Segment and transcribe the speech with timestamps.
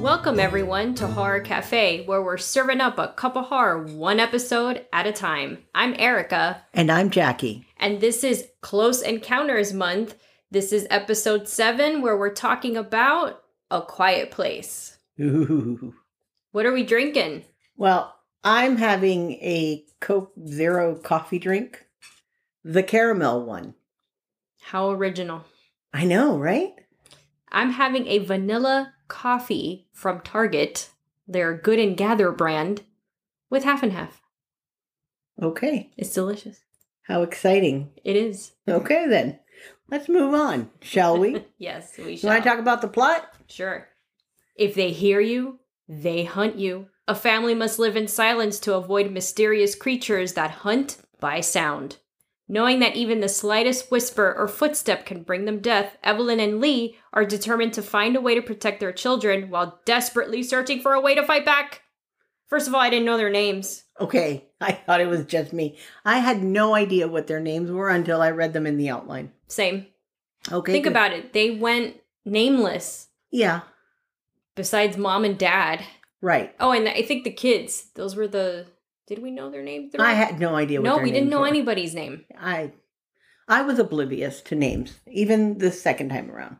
[0.00, 4.84] Welcome, everyone, to Horror Cafe, where we're serving up a cup of horror one episode
[4.92, 5.58] at a time.
[5.74, 7.66] I'm Eryka, And I'm Jackie.
[7.78, 10.14] and this is Close Encounters Month.
[10.50, 14.98] This is episode seven, where we're talking about A Quiet Place.
[15.20, 15.94] Ooh.
[16.52, 17.44] What are we drinking?
[17.76, 21.86] Well, I'm having a Coke Zero coffee drink,
[22.64, 23.74] the caramel one.
[24.60, 25.44] How original.
[25.92, 26.74] I know, right?
[27.50, 30.90] I'm having a vanilla coffee from Target,
[31.26, 32.82] their Good and Gather brand,
[33.50, 34.20] with half and half.
[35.40, 35.90] Okay.
[35.96, 36.60] It's delicious.
[37.02, 37.90] How exciting.
[38.04, 38.52] It is.
[38.68, 39.38] Okay, then.
[39.90, 41.44] Let's move on, shall we?
[41.58, 42.30] Yes, we you shall.
[42.30, 43.32] want to talk about the plot?
[43.48, 43.88] Sure.
[44.54, 46.88] If they hear you, they hunt you.
[47.08, 51.96] A family must live in silence to avoid mysterious creatures that hunt by sound.
[52.46, 56.98] Knowing that even the slightest whisper or footstep can bring them death, Evelyn and Lee
[57.14, 61.00] are determined to find a way to protect their children while desperately searching for a
[61.00, 61.80] way to fight back.
[62.46, 63.84] First of all, I didn't know their names.
[63.98, 65.78] Okay, I thought it was just me.
[66.04, 69.32] I had no idea what their names were until I read them in the outline.
[69.46, 69.86] Same.
[70.52, 70.72] Okay.
[70.72, 70.92] Think good.
[70.92, 71.32] about it.
[71.32, 73.62] They went nameless Yeah,
[74.54, 75.84] besides mom and dad.
[76.20, 76.54] Right.
[76.60, 77.90] Oh, and I think the kids.
[77.94, 78.66] Those were the.
[79.06, 79.94] Did we know their names?
[79.98, 81.48] I had no idea what No, we didn't know were.
[81.48, 82.24] anybody's name.
[82.38, 82.72] I
[83.48, 86.58] I was oblivious to names, even the second time around.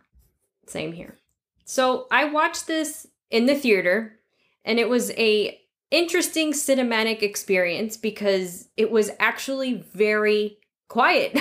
[0.67, 1.19] Same here.
[1.65, 4.19] So I watched this in the theater,
[4.65, 11.39] and it was a interesting cinematic experience because it was actually very quiet.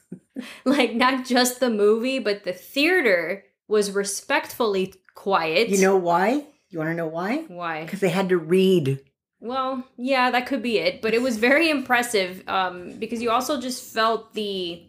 [0.64, 5.68] like not just the movie, but the theater was respectfully quiet.
[5.70, 6.46] You know why?
[6.76, 7.38] You want to know why?
[7.48, 7.84] why?
[7.84, 9.00] Because they had to read.
[9.40, 13.58] Well, yeah, that could be it, but it was very impressive um, because you also
[13.58, 14.82] just felt the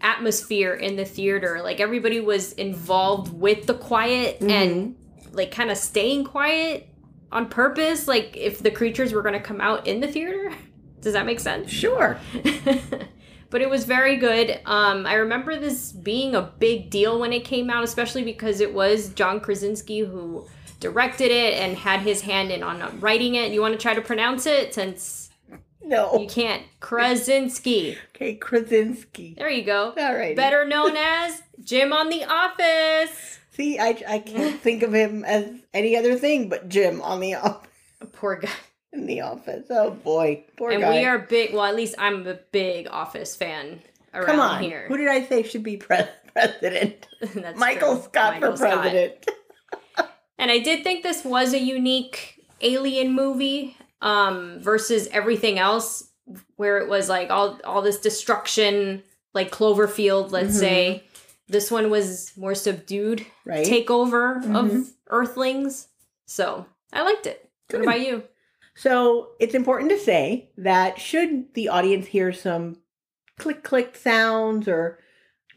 [0.00, 1.62] atmosphere in the theater.
[1.64, 4.94] Like everybody was involved with the quiet and
[5.32, 6.88] like kind of staying quiet
[7.32, 8.06] on purpose.
[8.06, 10.52] Like if the creatures were going to come out in the theater.
[11.00, 11.72] Does that make sense?
[11.72, 12.20] Sure.
[13.50, 14.60] but it was very good.
[14.64, 18.72] Um, I remember this being a big deal when it came out, especially because it
[18.72, 20.46] was John Krasinski who
[20.80, 23.52] directed it and had his hand in on writing it.
[23.52, 25.30] You want to try to pronounce it since
[25.82, 26.18] No.
[26.18, 26.62] you can't?
[26.80, 27.96] Krasinski.
[28.16, 29.34] Okay, Krasinski.
[29.38, 29.92] There you go.
[29.96, 30.34] All right.
[30.34, 33.38] Better known as Jim on The Office.
[33.52, 37.34] See, I, I can't think of him as any other thing but Jim on the
[37.34, 37.66] off
[38.12, 38.48] Poor guy.
[38.92, 39.66] in the office.
[39.68, 40.74] Oh boy, poor guy.
[40.76, 40.98] and guy.
[41.00, 41.52] we are big.
[41.52, 43.80] Well, at least I'm a big Office fan
[44.14, 44.62] around Come on.
[44.62, 44.86] here.
[44.88, 47.06] Who did I say should be pres- president?
[47.34, 48.04] That's Michael true.
[48.04, 49.26] Scott Michael for Scott.
[50.40, 56.08] And I did think this was a unique alien movie um versus everything else
[56.56, 59.02] where it was like all all this destruction
[59.34, 60.58] like Cloverfield, let's Mhm.
[60.60, 61.04] say.
[61.48, 63.66] This one was more subdued Right.
[63.66, 64.56] takeover Mhm.
[64.56, 65.88] of Earthlings.
[66.26, 67.48] So, I liked it.
[67.68, 67.80] Good.
[67.80, 68.22] What about you?
[68.76, 72.78] So it's important to say that should the audience hear some
[73.38, 74.98] click click sounds or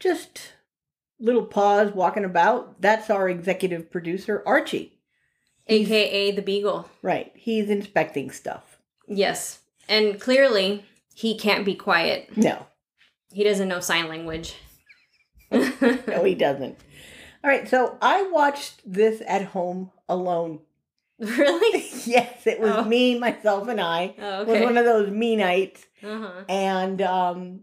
[0.00, 0.53] just
[1.24, 4.98] little paws walking about, that's our executive producer, Archie.
[5.66, 6.88] He's- AKA the Beagle.
[7.02, 7.32] Right.
[7.34, 8.78] He's inspecting stuff.
[9.08, 9.60] Yes.
[9.88, 10.84] And clearly,
[11.14, 12.36] he can't be quiet.
[12.36, 12.66] No,
[13.32, 14.54] He doesn't know sign language.
[15.50, 16.78] no, he doesn't.
[17.42, 17.68] All right.
[17.68, 20.60] So I watched this at home alone.
[21.18, 21.84] really?
[22.04, 22.84] yes, it was Oh.
[22.84, 24.14] me, myself, and I.
[24.20, 25.84] Oh, It was one of those me nights.
[26.02, 26.44] uh-huh.
[26.48, 27.60] And um,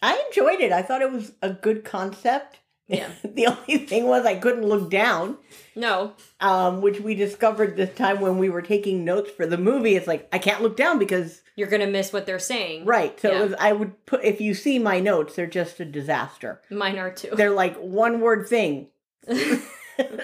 [0.00, 0.72] I enjoyed it.
[0.72, 2.58] I thought it was a good concept.
[2.88, 3.08] Yeah.
[3.24, 5.38] the only thing was I couldn't look down,
[5.74, 6.12] No.
[6.40, 9.94] um, which we discovered this time when we were taking notes for the movie.
[9.96, 12.84] It's like I can't look down because You're going to miss what they're saying.
[12.84, 13.18] right.
[13.20, 13.38] So Yeah.
[13.38, 16.60] it was, I would put if you see my notes, they're just a disaster.
[16.70, 17.30] Mine are too.
[17.34, 18.88] They're like one word thing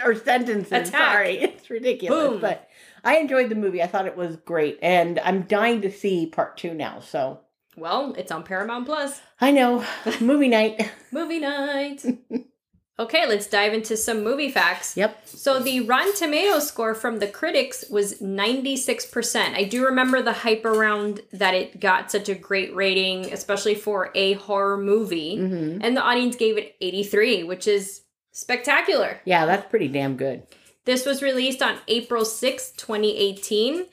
[0.05, 0.73] or sentences.
[0.73, 0.87] Attack.
[1.13, 2.31] Sorry, it's ridiculous.
[2.31, 2.41] Boom.
[2.41, 2.69] But
[3.05, 3.83] I enjoyed the movie.
[3.83, 7.01] I thought it was great, and I'm dying to see part two now.
[7.01, 7.41] So
[7.79, 9.21] well, it's on Paramount Plus.
[9.41, 9.85] I know
[10.21, 10.91] movie night.
[11.13, 12.05] Movie night.
[12.99, 14.97] okay, let's dive into some movie facts.
[14.97, 15.27] Yep.
[15.27, 19.55] So the Rotten Tomato score from the critics was 96%.
[19.55, 24.11] I do remember the hype around that it got such a great rating, especially for
[24.15, 25.37] a horror movie.
[25.37, 28.03] hmm And the audience gave it 83, which is
[28.33, 29.21] spectacular.
[29.25, 30.43] Yeah, that's pretty damn good.
[30.85, 33.87] This was released on April 6th, 2018,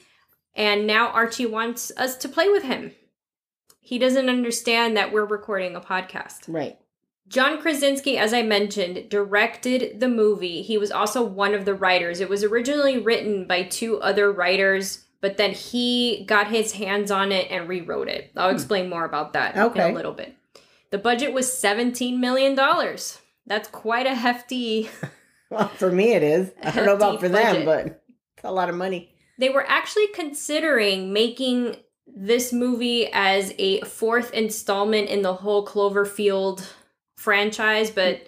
[0.55, 2.93] and now Archie wants us to play with him.
[3.85, 6.41] He doesn't understand that we're recording a podcast.
[6.47, 6.77] Right.
[7.27, 10.61] John Krasinski, as I mentioned, directed the movie.
[10.61, 12.19] He was also one of the writers.
[12.19, 17.31] It was originally written by two other writers but then he got his hands on
[17.31, 18.31] it and rewrote it.
[18.37, 18.55] I'll hmm.
[18.55, 20.35] explain more about that in a little bit.
[20.91, 22.55] The budget was $17 million.
[23.47, 24.89] That's quite a hefty.
[25.51, 26.51] Well, for me it is.
[26.63, 29.13] I don't know about for them, but it's a lot of money.
[29.37, 31.75] They were actually considering making
[32.07, 36.65] this movie as a fourth installment in the whole Cloverfield
[37.17, 38.27] franchise, but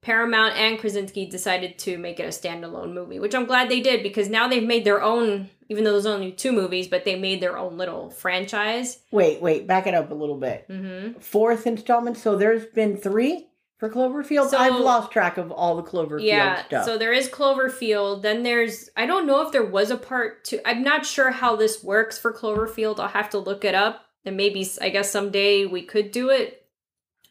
[0.00, 4.02] Paramount and Krasinski decided to make it a standalone movie, which I'm glad they did
[4.02, 7.40] because now they've made their own, even though there's only two movies, but they made
[7.40, 9.00] their own little franchise.
[9.10, 10.64] Wait, wait, back it up a little bit.
[10.68, 12.16] hmm Fourth installment.
[12.16, 13.47] So there's been three
[13.78, 14.48] for Cloverfield.
[14.50, 16.84] So- I've lost track of all the Cloverfield Yeah, stuff.
[16.84, 18.22] so there is Cloverfield.
[18.22, 20.60] Then there's, I don't know if there was a part two.
[20.66, 22.98] I'm not sure how this works for Cloverfield.
[22.98, 24.04] I'll have to look it up.
[24.24, 26.66] And maybe, I guess someday we could do it.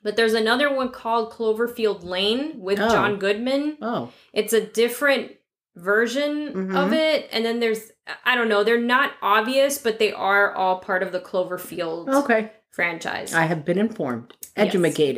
[0.03, 2.89] But there's another one called Cloverfield Lane with Oh.
[2.89, 3.77] John Goodman.
[3.81, 5.33] oh, It's a different
[5.75, 6.93] version of Mhm.
[6.93, 7.29] it.
[7.31, 7.91] And then there's,
[8.25, 12.51] I don't know, they're not obvious, but they are all part of the Cloverfield okay.
[12.71, 13.33] franchise.
[13.33, 14.33] I have been informed,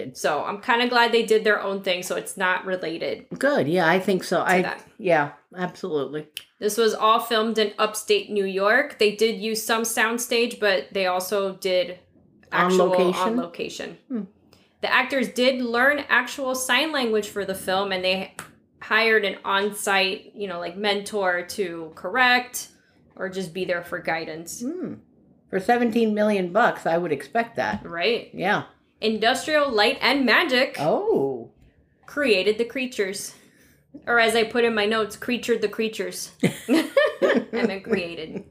[0.09, 0.21] Yes.
[0.21, 3.67] so I'm kind of glad they did their own thing so it's not related Good.
[3.67, 4.41] Yeah, I think so.
[4.41, 4.83] I that.
[4.97, 6.27] yeah, absolutely.
[6.59, 8.99] This was all filmed in upstate New York.
[8.99, 11.99] They did use some soundstage, but they also did
[12.51, 13.37] actual on location?
[13.37, 13.97] location.
[14.09, 14.21] Hmm.
[14.81, 18.35] The actors did learn actual sign language for the film, and they
[18.81, 22.69] hired an on-site, you know, like mentor to correct
[23.15, 24.61] or just be there for guidance.
[24.61, 24.95] Hmm.
[25.49, 27.85] For 17 million bucks, I would expect that.
[27.85, 28.29] Right?
[28.33, 28.63] Yeah.
[29.01, 31.51] Industrial Light and Magic Oh.
[32.05, 33.33] created the creatures.
[34.05, 36.31] Or as I put in my notes, creatured the creatures.
[36.43, 38.43] I meant created.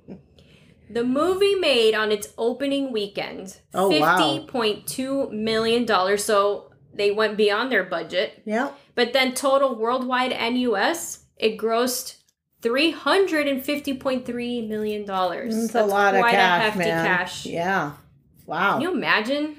[0.91, 4.19] The movie made on its opening weekend Oh, wow.
[4.19, 5.87] $50.2 million.
[6.19, 8.43] So they went beyond their budget.
[8.47, 8.71] Yeah.
[8.95, 12.17] But then total worldwide and US, it grossed
[12.63, 15.03] $350.3 million.
[15.03, 17.07] It's a That's lot of cash, a hefty man.
[17.07, 17.47] cash.
[17.47, 17.93] Yeah.
[18.47, 18.73] Wow.
[18.75, 19.57] Can you imagine?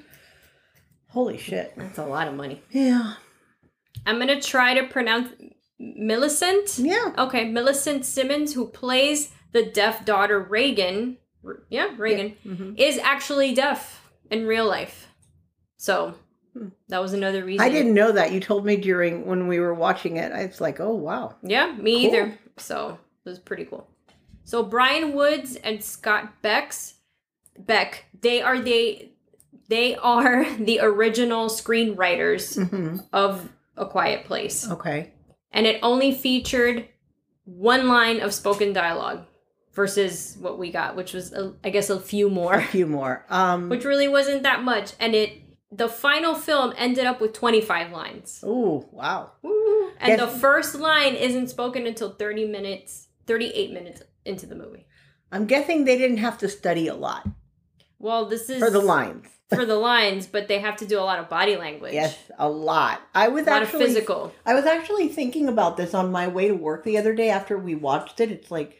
[1.10, 1.74] Holy shit.
[1.76, 2.62] That's a lot of money.
[2.72, 3.14] Yeah.
[4.06, 5.30] I'm going to try to pronounce
[5.80, 6.78] Millicent.
[6.78, 7.14] Yeah.
[7.18, 12.78] Okay, Millicent Simmons, who plays the deaf daughter Regan, R- yeah, Regan, Mhm.
[12.80, 15.08] is actually deaf in real life.
[15.78, 16.14] So
[16.54, 16.68] Hmm.
[16.90, 17.66] that was another reason.
[17.66, 18.32] I didn't know that.
[18.32, 20.32] You told me during when we were watching it.
[20.32, 21.36] I was like, oh wow.
[21.42, 22.16] Yeah, me Cool.
[22.16, 22.40] either.
[22.58, 23.88] So it was pretty cool.
[24.44, 26.96] So Bryan Woods and Scott Beck's
[27.58, 29.09] Beck, they are they
[29.70, 34.70] they are the original screenwriters hmm of A Quiet Place.
[34.70, 35.14] Okay.
[35.52, 36.88] and it only featured
[37.46, 39.26] one line of spoken dialogue
[39.74, 42.56] versus what we got which was a, i guess a few more.
[42.56, 43.26] A few more.
[43.30, 43.70] Um.
[43.70, 45.30] which really wasn't that much and it
[45.72, 49.32] the final film ended up with 25 lines Oh wow.
[49.44, 49.92] Woo.
[50.00, 54.86] and the first line isn't spoken until 30 minutes 38 minutes into the movie
[55.32, 57.28] I'm guessing they didn't have to study a lot
[58.00, 59.28] well this is for the lines.
[59.50, 62.48] For the lines but they have to do a lot of body language Yes, a
[62.50, 63.02] lot.
[63.16, 66.28] I was a lot actually of physical I was actually thinking about this on my
[66.28, 68.32] way to work the other day after we watched it.
[68.32, 68.78] It's like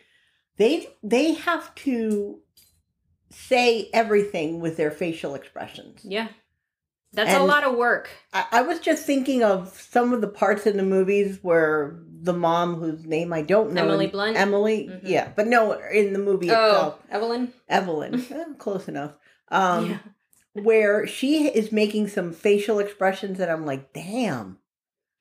[0.58, 2.40] they they have to
[3.32, 6.02] say everything with their facial expressions.
[6.04, 6.28] yeah
[7.12, 10.68] that's a lot of work I, I was just thinking of some of the parts
[10.68, 14.38] in the movies where the mom, whose name I don't know, Emily Blunt?
[14.38, 15.00] Emily, Mhm.
[15.04, 19.14] yeah, but no, in the movie oh itself, evelyn Evelyn, eh, close enough.
[19.48, 19.98] Um, yeah.
[20.54, 24.58] Where she is making some facial expressions, and I'm like, damn.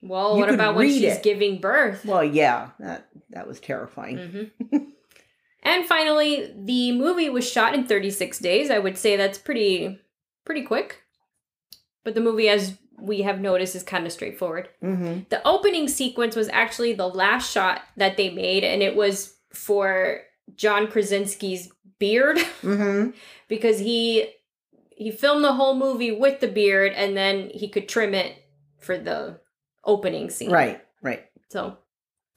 [0.01, 1.23] Well, what about when she's it.
[1.23, 2.05] giving birth?
[2.05, 4.49] Well, yeah, that that was terrifying.
[4.71, 4.77] hmm
[5.63, 8.69] and finally, the movie was shot in 36 days.
[8.71, 9.99] I would say that's pretty
[10.45, 11.03] pretty quick.
[12.05, 14.69] But the movie, as we have noticed, is kind of straightforward.
[14.81, 15.21] Mm-hmm.
[15.29, 20.21] The opening sequence was actually the last shot that they made, and it was for
[20.55, 21.69] John Krasinski's
[21.99, 23.11] beard Mm-hmm.
[23.49, 24.29] because he
[24.99, 28.35] he filmed the whole movie with the beard, and then he could trim it
[28.79, 29.39] for the
[29.83, 30.51] opening scene.
[30.51, 31.25] Right, right.
[31.49, 31.77] So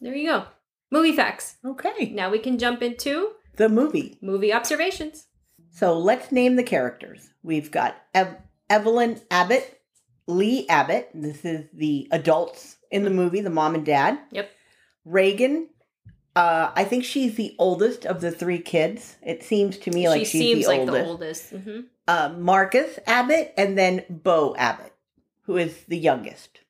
[0.01, 0.45] there you go.
[0.91, 1.57] Movie facts.
[1.65, 2.11] Okay.
[2.15, 4.17] Now we can jump into The movie.
[4.23, 5.27] movie observations.
[5.71, 7.29] So let's name the characters.
[7.43, 8.37] We've got Ev-
[8.71, 9.81] Evelyn Abbott,
[10.27, 11.11] Lee Abbott.
[11.15, 14.19] This is the adults in the movie, the mom and dad.
[14.31, 14.51] Yep.
[15.05, 15.69] Regan.
[16.35, 19.17] Uh, I think she's the oldest of the three kids.
[19.23, 21.05] It seems to me like she she's seems the like oldest.
[21.05, 21.51] the oldest.
[21.51, 21.81] hmm
[22.13, 24.93] uh, Marcus Abbott and then Beau Abbott,
[25.45, 26.61] who is the youngest.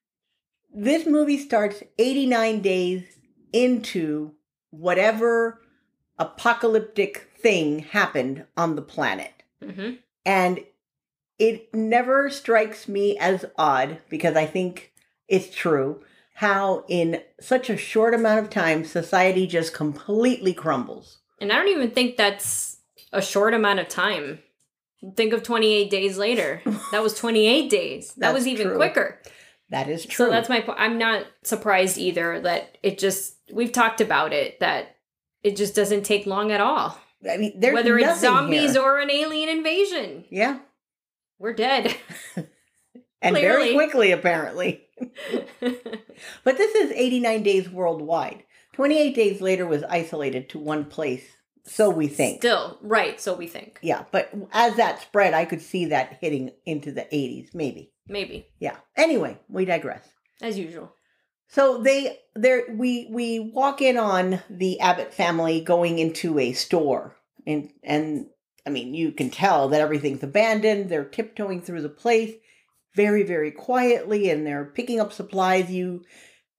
[0.72, 3.02] This movie starts 89 days
[3.52, 4.34] into
[4.70, 5.60] whatever
[6.16, 9.32] apocalyptic thing happened on the planet.
[9.60, 9.94] hmm
[10.24, 10.60] And
[11.40, 14.92] it never strikes me as odd because I think
[15.26, 21.18] it's true how in such a short amount of time society just completely crumbles.
[21.40, 22.78] And I don't even think that's
[23.12, 24.38] a short amount of time.
[25.16, 26.62] Think of 28 days later.
[26.92, 28.14] That was 28 days.
[28.14, 28.76] That was even true.
[28.76, 29.20] quicker.
[29.70, 30.26] That is true.
[30.26, 30.78] So that's my point.
[30.80, 34.96] I'm not surprised either that it just, we've talked about it, that
[35.42, 36.98] it just doesn't take long at all.
[37.28, 38.82] I mean, there's Whether it's zombies here.
[38.82, 40.58] or an alien invasion, yeah,
[41.38, 41.96] we're dead.
[43.22, 44.82] and very quickly apparently.
[46.44, 48.44] But this is 89 days worldwide.
[48.74, 51.24] 28 days later was isolated to one place,
[51.64, 52.40] so we think.
[52.40, 53.20] Still, right.
[53.20, 53.78] So we think.
[53.82, 57.92] Yeah, but as that spread, I could see that hitting into the 80s, maybe.
[58.08, 58.48] Maybe.
[58.58, 58.76] Yeah.
[58.96, 60.08] Anyway, we digress.
[60.40, 60.92] As usual.
[61.48, 67.16] So they there we we walk in on the Abbott family going into a store
[67.46, 68.26] and and
[68.66, 70.88] I mean you can tell that everything's abandoned.
[70.88, 72.32] They're tiptoeing through the place
[72.94, 75.70] very very quietly and they're picking up supplies.
[75.70, 76.04] You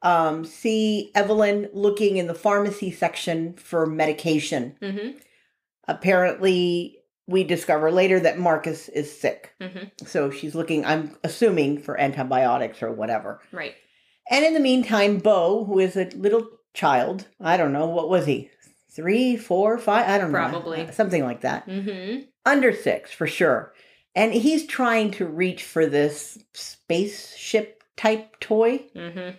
[0.04, 4.76] um, see Evelyn looking in the pharmacy section for medication.
[4.82, 5.18] Mm-hmm.
[5.88, 9.54] Apparently, we discover later that Marcus is sick.
[9.62, 10.06] Mm-hmm.
[10.06, 13.42] So she's looking, I'm assuming, for antibiotics or whatever.
[13.52, 13.76] Right.
[14.30, 18.26] And in the meantime, Beau, who is a little child, I don't know, what was
[18.26, 18.50] he?
[18.92, 20.08] Three, four, five?
[20.08, 20.38] I don't know.
[20.38, 20.92] Probably.
[20.92, 21.68] Something like that.
[21.68, 22.24] Mm-hmm.
[22.46, 23.74] Under six, for sure.
[24.16, 29.38] And he's trying to reach for this spaceship type toy, Mm-hmm.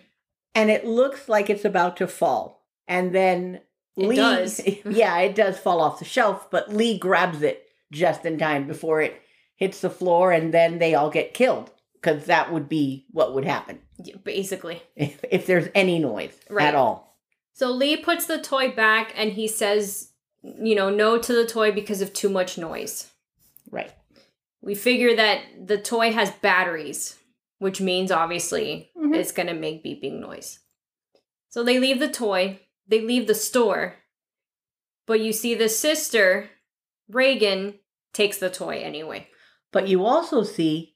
[0.55, 2.65] And it looks like it's about to fall.
[2.87, 3.61] And then
[3.97, 4.61] It Lee, does.
[4.89, 9.01] yeah, it does fall off the shelf, but Lee grabs it just in time before
[9.01, 9.21] it
[9.57, 13.45] hits the floor, and then they all get killed because that would be what would
[13.45, 13.79] happen
[14.23, 14.81] Basically.
[14.95, 16.67] if, if there's any noise Right.
[16.67, 17.17] at all.
[17.53, 20.11] So Lee puts the toy back and he says,
[20.43, 23.09] you know, no to the toy because of too much noise.
[23.71, 23.91] Right.
[24.61, 27.17] We figure that the toy has batteries,
[27.59, 29.15] which means obviously Mhm.
[29.15, 30.59] it's going to make beeping noise.
[31.49, 33.95] So they leave the toy, they leave the store,
[35.05, 36.49] but you see the sister,
[37.07, 37.79] Regan,
[38.13, 39.29] takes the toy anyway.
[39.71, 40.95] But you also see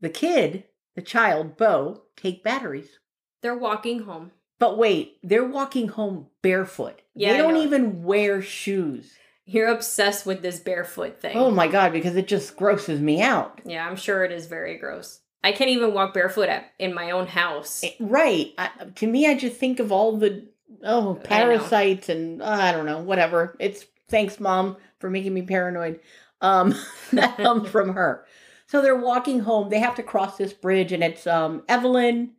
[0.00, 2.98] the kid, the child, Beau, take batteries.
[3.42, 4.32] They're walking home.
[4.58, 7.00] But wait, they're walking home barefoot.
[7.14, 9.16] Yeah, they don't even wear shoes.
[9.44, 11.36] You're obsessed with this barefoot thing.
[11.36, 13.60] Oh my god, because it just grosses me out.
[13.64, 15.20] Yeah, I'm sure it is very gross.
[15.42, 17.84] I can't even walk barefoot at, in my own house.
[17.84, 18.52] Eh, Right.
[18.58, 20.48] I, to me, I just think of all the
[20.82, 23.56] oh parasites and uh, I don't know whatever.
[23.58, 26.00] It's thanks, mom, for making me paranoid.
[26.40, 26.74] Um,
[27.12, 28.24] that comes from her.
[28.66, 29.70] So they're walking home.
[29.70, 32.32] They have to cross this bridge, and it's um Evelyn,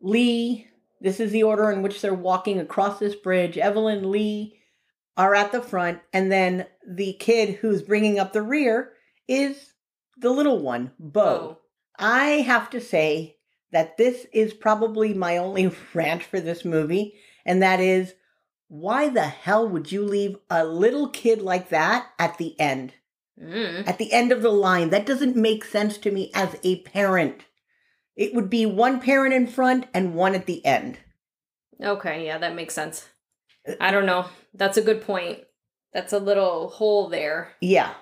[0.00, 0.66] Lee.
[1.00, 3.58] This is the order in which they're walking across this bridge.
[3.58, 4.58] Evelyn, Lee
[5.16, 8.92] are at the front, and then the kid who's bringing up the rear
[9.28, 9.72] is
[10.18, 11.22] the little one, Beau.
[11.22, 11.58] Oh,
[11.98, 13.36] I have to say
[13.72, 18.14] that this is probably my only rant for this movie, and that is
[18.68, 22.94] why the hell would you leave a little kid like that at the end?
[23.40, 23.86] Mm.
[23.86, 24.90] At the end of the line?
[24.90, 27.44] That doesn't make sense to me as a parent.
[28.16, 30.98] It would be one parent in front and one at the end.
[31.82, 33.06] Okay, yeah, that makes sense.
[33.80, 34.26] I don't know.
[34.54, 35.40] That's a good point.
[35.92, 37.52] That's a little hole there.
[37.60, 37.92] Yeah.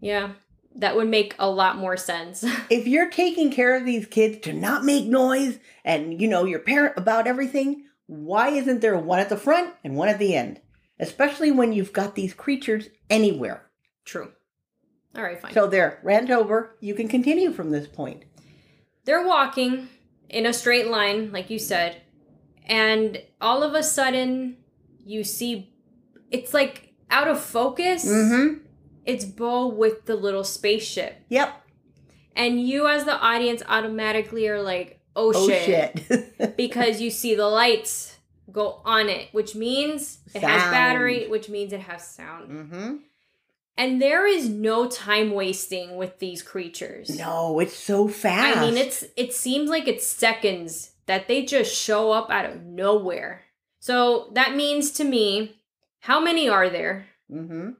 [0.00, 0.32] Yeah,
[0.78, 2.44] that would make a lot more sense.
[2.70, 6.60] If you're taking care of these kids to not make noise and you know your
[6.60, 10.60] parent about everything, why isn't there one at the front and one at the end?
[11.00, 13.66] Especially when you've got these creatures anywhere.
[14.04, 14.32] True.
[15.14, 15.52] All right, fine.
[15.52, 16.76] So there, rant over.
[16.80, 18.24] You can continue from this point.
[19.04, 19.88] They're walking
[20.28, 22.02] in a straight line, like you said,
[22.66, 24.58] and all of a sudden
[25.04, 25.72] you see
[26.30, 28.06] it's like out of focus.
[28.06, 28.64] Mm-hmm.
[29.08, 31.16] It's Beau with the little spaceship.
[31.30, 31.62] Yep.
[32.36, 35.98] And you as the audience automatically are like, oh, Oh shit.
[36.06, 36.56] shit.
[36.58, 38.18] because you see the lights
[38.52, 42.50] go on it, which means it has battery, which means it has sound.
[42.50, 42.96] mm-hmm.
[43.78, 47.16] And there is no time wasting with these creatures.
[47.16, 48.58] No, it's so fast.
[48.58, 52.64] I mean, it's it seems like it's seconds that they just show up out of
[52.64, 53.42] nowhere.
[53.78, 55.60] So that means to me,
[56.00, 57.06] how many are there?
[57.32, 57.70] Mm-hmm.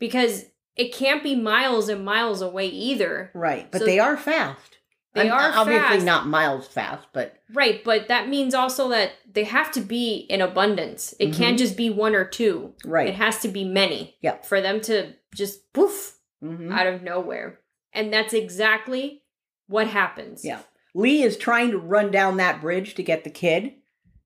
[0.00, 3.30] Because it can't be miles and miles away either.
[3.34, 4.78] Right, but So- they are fast.
[5.14, 6.04] They are obviously fast.
[6.04, 10.40] not miles fast, but Right, but that means also that they have to be in
[10.40, 11.14] abundance.
[11.20, 12.74] It can't just be one or two.
[12.84, 14.16] Right, It has to be many.
[14.22, 14.44] Yep.
[14.44, 16.72] For them to just poof Mm-hmm.
[16.72, 17.60] out of nowhere.
[17.92, 19.22] And that's exactly
[19.68, 20.44] what happens.
[20.44, 20.58] Yeah.
[20.96, 23.72] Lee is trying to run down that bridge to get the kid.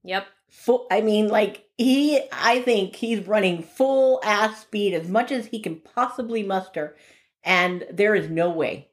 [0.04, 0.26] Yep.
[0.50, 0.86] Full.
[0.90, 2.20] I mean, like he.
[2.32, 6.96] I think he's running full ass speed as much as he can possibly muster,
[7.44, 8.88] and there is no way.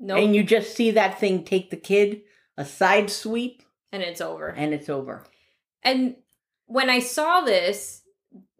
[0.00, 0.16] No.
[0.16, 2.22] And you just see that thing take the kid
[2.56, 4.48] a side sweep, and it's over.
[4.48, 5.24] and it's over.
[5.82, 6.16] And
[6.66, 8.02] when I saw this,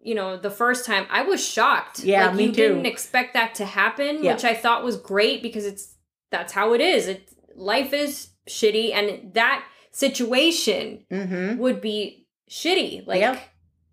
[0.01, 2.05] you know, the first time, I was shocked.
[2.05, 2.57] Yeah, like, me you too.
[2.69, 4.35] didn't expect that to happen, Yeah.
[4.35, 5.97] which I thought was great because it's
[6.31, 7.09] that's how it is.
[7.09, 9.65] It life is shitty, and that
[9.97, 11.59] situation Mm-hmm.
[11.59, 13.07] would be shitty.
[13.07, 13.39] Like Yeah.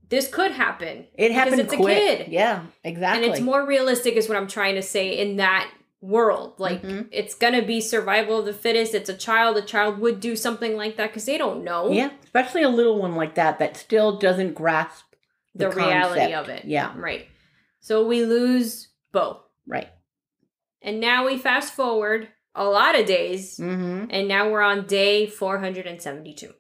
[0.10, 1.08] this could happen.
[1.16, 2.28] It happened it's a kid.
[2.30, 3.24] Yeah, exactly.
[3.26, 6.56] And it's more realistic, is what I'm trying to say in that world.
[6.58, 7.08] Like Mhm.
[7.12, 8.94] it's gonna be survival of the fittest.
[8.94, 9.56] It's a child.
[9.56, 13.00] A child would do something like that because they don't know Yeah, especially a little
[13.00, 15.06] one like that that still doesn't grasp
[15.56, 16.66] the, the reality of it.
[16.66, 16.92] Yeah.
[16.98, 17.28] Right.
[17.80, 19.42] So we lose Beau.
[19.66, 19.88] right.
[20.82, 24.06] And now we fast forward a lot of days, Mm-hmm.
[24.10, 26.52] and now we're on day 472.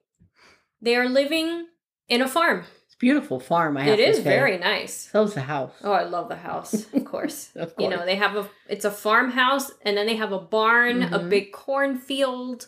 [0.81, 1.67] They are living
[2.09, 2.65] in a farm.
[2.85, 3.77] It's a beautiful farm.
[3.77, 4.23] I have It is say.
[4.23, 5.09] very nice.
[5.12, 5.73] So's the house.
[5.83, 7.51] Oh, I love the house, of course.
[7.55, 7.83] Of course.
[7.83, 11.19] you know, they have a it's a farmhouse and then they have a barn, a
[11.19, 11.29] Mhm.
[11.29, 12.67] big cornfield.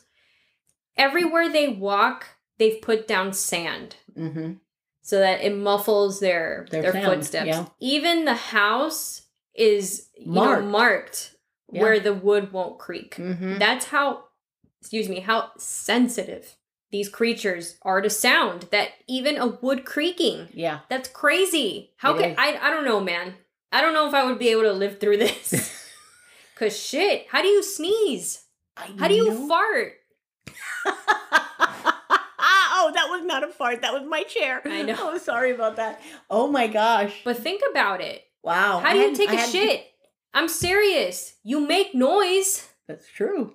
[0.98, 2.26] Everywhere they walk,
[2.58, 4.54] they've put down sand Mm-hmm.
[5.02, 7.48] so that it muffles their Their their, footsteps.
[7.48, 7.66] yeah.
[7.82, 10.64] Even the house is you Marked.
[10.64, 11.35] know marked
[11.76, 11.82] Yeah.
[11.82, 13.16] where the wood won't creak.
[13.16, 13.60] Mm-hmm.
[13.60, 14.26] That's how
[14.82, 16.56] excuse me, how sensitive
[16.92, 20.48] these creatures are to sound that even a wood creaking.
[20.54, 20.80] Yeah.
[20.90, 21.92] That's crazy.
[21.98, 22.36] How It can is.
[22.40, 23.36] I I don't know, man.
[23.72, 25.84] I don't know if I would be able to live through this.
[26.56, 28.44] Cause shit, how do you sneeze?
[28.76, 29.94] How do you fart?
[30.86, 33.82] oh, that was not a fart.
[33.82, 34.62] That was my chair.
[34.64, 34.96] I know.
[34.98, 36.02] Oh, sorry about that.
[36.30, 37.22] Oh my gosh.
[37.26, 38.24] But think about it.
[38.44, 38.80] Wow.
[38.80, 39.86] How I do you take I a shit?
[40.36, 41.36] I'm serious.
[41.44, 42.68] You make noise.
[42.88, 43.54] That's true.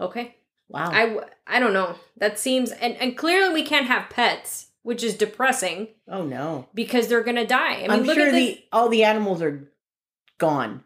[0.00, 0.36] Okay.
[0.68, 0.90] Wow.
[0.92, 1.96] I, I don't know.
[2.16, 6.68] That seems and and clearly we can't have pets, which is depressing oh no.
[6.74, 7.74] because they're gonna die.
[7.74, 8.56] I mean, I'm look sure at this.
[8.56, 9.68] the all the animals are
[10.38, 10.82] gone.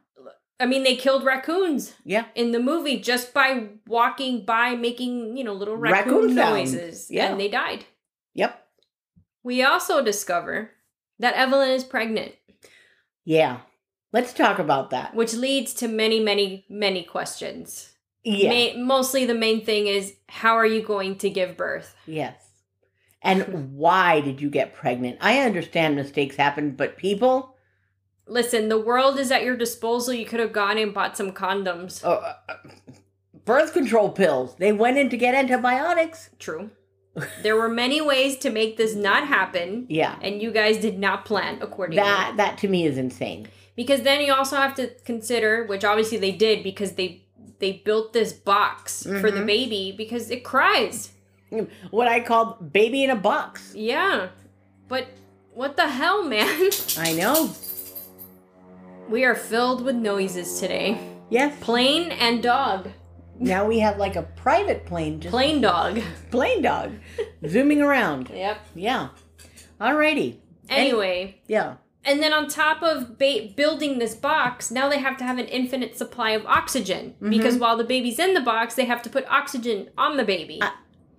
[0.60, 2.26] I mean, they killed raccoons Yeah.
[2.34, 7.30] in the movie just by walking by, making you know little raccoon, Raccoon noises, Yeah.
[7.30, 7.84] and they died.
[8.34, 8.60] Yep.
[9.42, 10.70] We also discover
[11.18, 12.32] that Evelyn is pregnant,
[13.24, 13.60] Yeah.
[14.14, 15.14] Let's talk about that.
[15.14, 17.90] which leads to many, many, many questions.
[18.22, 18.74] Yeah.
[18.76, 21.94] Ma- mostly the main thing is how are you going to give birth?
[22.06, 22.36] Yes.
[23.20, 25.18] And why did you get pregnant?
[25.20, 27.56] I understand mistakes happen, but people,
[28.26, 30.14] Listen, the world is at your disposal.
[30.14, 32.02] You could have gone and bought some condoms.
[32.04, 32.54] uh, uh,
[33.44, 36.30] birth control pills, they went in to get antibiotics.
[36.38, 36.70] True.
[37.42, 40.16] There were many ways to make this not happen, Yeah.
[40.22, 42.02] and you guys did not plan accordingly.
[42.02, 43.48] That that to me is insane.
[43.76, 47.20] Because then you also have to consider, which obviously they did, because they
[47.60, 49.46] they built this box for the Mhm.
[49.46, 51.12] baby because it cries.
[51.90, 53.72] What I call baby in a box.
[53.76, 54.28] Yeah,
[54.88, 55.06] but
[55.54, 56.70] what the hell, man?
[56.98, 57.50] I know.
[59.08, 60.98] we are filled with noises today.
[61.30, 61.54] Yes.
[61.60, 62.88] Plane and dog.
[63.38, 66.00] Now we have like a private plane, just Plane dog.
[66.30, 66.92] plane dog,
[67.46, 68.30] zooming around.
[68.34, 68.58] Yep.
[68.74, 69.08] Yeah.
[69.80, 70.38] Alrighty.
[70.68, 71.74] Anyway, Yeah.
[72.04, 75.46] And then on top of ba- building this box, now they have to have an
[75.46, 77.30] infinite supply of oxygen Mm-hmm.
[77.30, 80.58] because while the baby's in the box, they have to put oxygen on the baby.
[80.62, 80.72] I-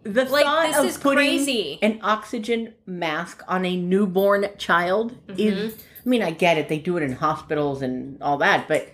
[0.04, 1.80] The Like, thought this of is putting crazy.
[1.82, 5.39] an oxygen mask on a newborn child Mm-hmm.
[5.39, 5.76] is.
[6.06, 6.69] I mean, I get it.
[6.69, 8.88] They do it in hospitals and all that, but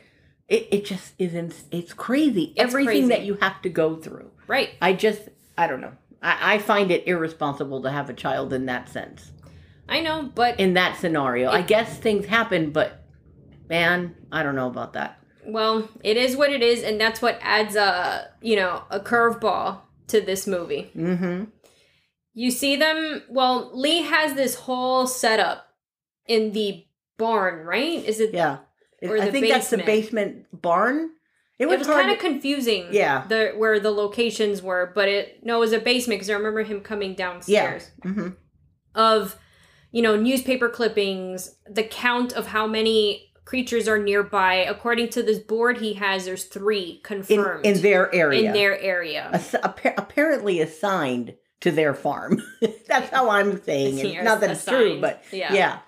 [0.47, 1.53] it, it just isn't.
[1.71, 2.53] It's crazy.
[2.55, 3.07] Everything crazy.
[3.09, 4.31] that you have to go through.
[4.47, 4.69] right.
[4.81, 5.23] I just.
[5.57, 5.91] I don't know.
[6.23, 9.31] I, I find it irresponsible to have a child in that sense.
[9.91, 13.03] I know, but In that scenario, I guess things happen, but
[13.69, 15.19] man, I don't know about that.
[15.45, 19.81] well, it is what it is, and that's what adds a you know a curveball
[20.07, 20.91] to this movie.
[20.95, 21.43] Mm-hmm.
[22.33, 23.23] You see them.
[23.29, 25.67] Well, Lee has this whole setup
[26.25, 26.85] in the
[27.17, 28.03] barn, right?
[28.05, 28.33] Is it?
[28.33, 28.59] Yeah.
[29.03, 30.45] Or I think that's the basement.
[30.51, 31.09] basement barn.
[31.59, 32.87] It It was, was, kind of confusing.
[32.91, 33.25] Yeah.
[33.27, 36.63] The where the locations were, but it no, it was a basement because I remember
[36.63, 37.91] him coming downstairs.
[38.03, 38.29] hmm
[38.95, 39.37] of
[39.91, 45.39] you know newspaper clippings the count of how many creatures are nearby according to this
[45.39, 48.47] board he has there's three confirmed in their area.
[48.47, 52.41] in their area Ass- appa- apparently assigned to their farm.
[52.87, 54.23] that's how I'm saying it.
[54.23, 55.53] Not that it's true, but yeah.
[55.53, 55.79] yeah.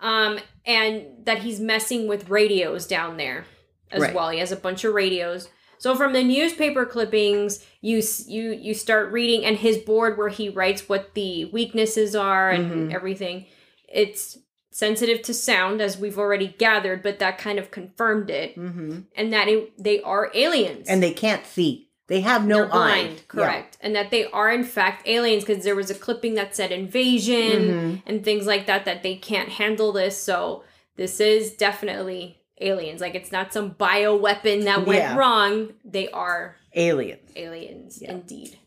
[0.00, 3.44] um and that he's messing with radios down there
[3.90, 4.14] as Right.
[4.14, 8.74] well he has a bunch of radios so from the newspaper clippings you you you
[8.74, 12.94] start reading and his board where he writes what the weaknesses are and Mhm.
[12.94, 13.46] everything
[13.88, 14.38] it's
[14.70, 19.32] sensitive to sound as we've already gathered but that kind of confirmed it hmm and
[19.32, 21.88] that it, they are aliens And they can't see.
[22.06, 23.22] They have no They're blind eyes.
[23.28, 26.70] correct and that they are in fact aliens because there was a clipping that said
[26.72, 28.02] invasion Mhm.
[28.04, 30.64] and things like that that they can't handle this so
[30.96, 35.16] this is definitely aliens like it's not some bio weapon that went Yeah.
[35.16, 37.30] wrong they are Aliens.
[37.36, 38.12] aliens Yeah.
[38.12, 38.58] indeed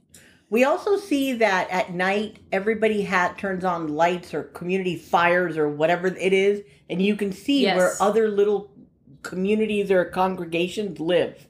[0.49, 5.67] We also see that at night everybody hat turns on lights or community fires or
[5.67, 7.75] whatever it is, and you can see Yes.
[7.75, 8.71] where other little
[9.23, 11.47] communities or congregations live.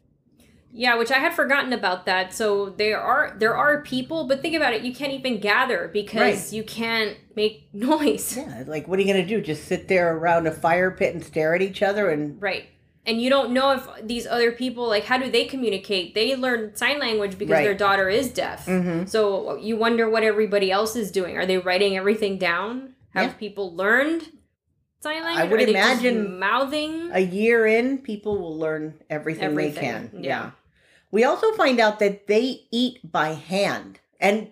[0.79, 2.33] Yeah, which I had forgotten about that.
[2.33, 6.21] So there are there are people, but think about it, you can't even gather because
[6.21, 6.53] Right.
[6.53, 8.37] you can't make noise.
[8.37, 9.41] Yeah, like what are you gonna do?
[9.41, 12.65] Just sit there around a fire pit and stare at each other and Right.
[13.07, 16.13] And you don't know if these other people like how do they communicate?
[16.13, 17.63] They learn sign language because Right.
[17.63, 18.67] their daughter is deaf.
[18.67, 19.09] Mhm.
[19.09, 21.37] So you wonder what everybody else is doing.
[21.37, 22.93] Are they writing everything down?
[23.15, 23.33] Have Yeah.
[23.39, 24.25] people learned
[24.99, 25.45] sign language?
[25.45, 27.09] I would imagine mouthing.
[27.13, 30.23] a year in, people will learn everything, Everything, they can.
[30.23, 30.51] yeah.
[31.11, 33.99] We also find out that they eat by hand.
[34.19, 34.51] And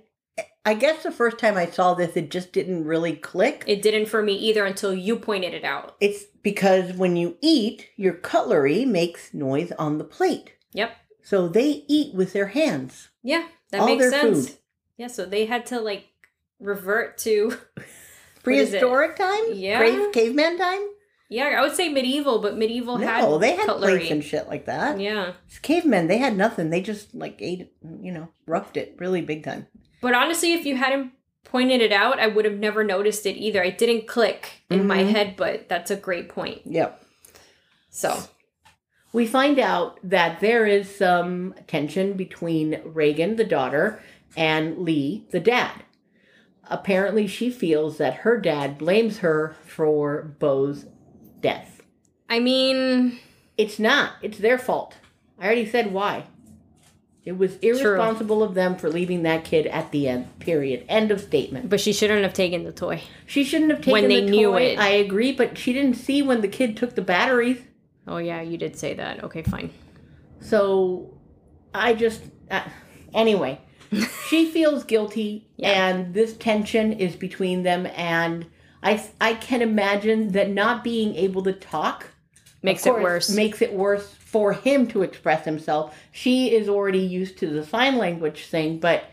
[0.65, 3.63] I guess the first time I saw this, it just didn't really click.
[3.67, 5.95] it didn't for me either until you pointed it out.
[5.99, 10.53] It's because when you eat, your cutlery makes noise on the plate.
[10.73, 10.95] Yep.
[11.23, 13.09] So they eat with their hands.
[13.23, 14.49] Yeah, that All makes sense.
[14.49, 14.57] food.
[14.97, 16.07] Yeah, so they had to like
[16.59, 17.57] revert to
[18.43, 18.79] What is it?
[18.81, 19.43] Prehistoric time?
[19.53, 19.79] Yeah.
[19.79, 20.87] Cave, caveman time?
[21.29, 23.97] Yeah, I would say medieval, but medieval had No, they had cutlery.
[23.97, 24.99] plates and shit like that.
[24.99, 26.69] yeah, It's cavemen, they had nothing.
[26.69, 29.67] They just like ate it, you know, roughed it really big time.
[30.01, 31.11] but honestly, if you hadn't
[31.43, 33.63] pointed it out, I would have never noticed it either.
[33.63, 35.11] I didn't click in my Mhm.
[35.11, 36.61] head, but that's a great point.
[36.65, 37.01] Yep.
[37.89, 38.15] So
[39.13, 44.01] We find out that there is some tension between Regan, the daughter,
[44.35, 45.83] and Lee, the dad.
[46.69, 50.85] Apparently, she feels that her dad blames her for Beau's
[51.41, 51.81] death.
[52.29, 53.19] I mean,
[53.57, 54.95] It's not, it's their fault.
[55.39, 56.25] I already said why.
[57.23, 60.85] It was irresponsible of them for leaving that kid at the end, period.
[60.87, 61.69] End of statement.
[61.69, 63.01] but she shouldn't have taken the toy.
[63.25, 64.61] She shouldn't have taken When they the knew toy.
[64.73, 64.79] it.
[64.79, 67.59] I agree, but she didn't see when the kid took the batteries.
[68.07, 69.23] Oh yeah, you did say that.
[69.23, 69.71] Okay, fine.
[70.39, 71.17] So
[71.73, 72.21] I just
[72.51, 72.61] uh,
[73.13, 73.59] anyway,
[74.29, 75.87] she feels guilty Yeah.
[75.89, 78.45] and this tension is between them and
[78.85, 82.07] I I can imagine that not being able to talk
[82.61, 83.29] Makes of it worse.
[83.29, 85.95] Makes it worse for him to express himself.
[86.11, 89.03] She is already used to the sign language thing, but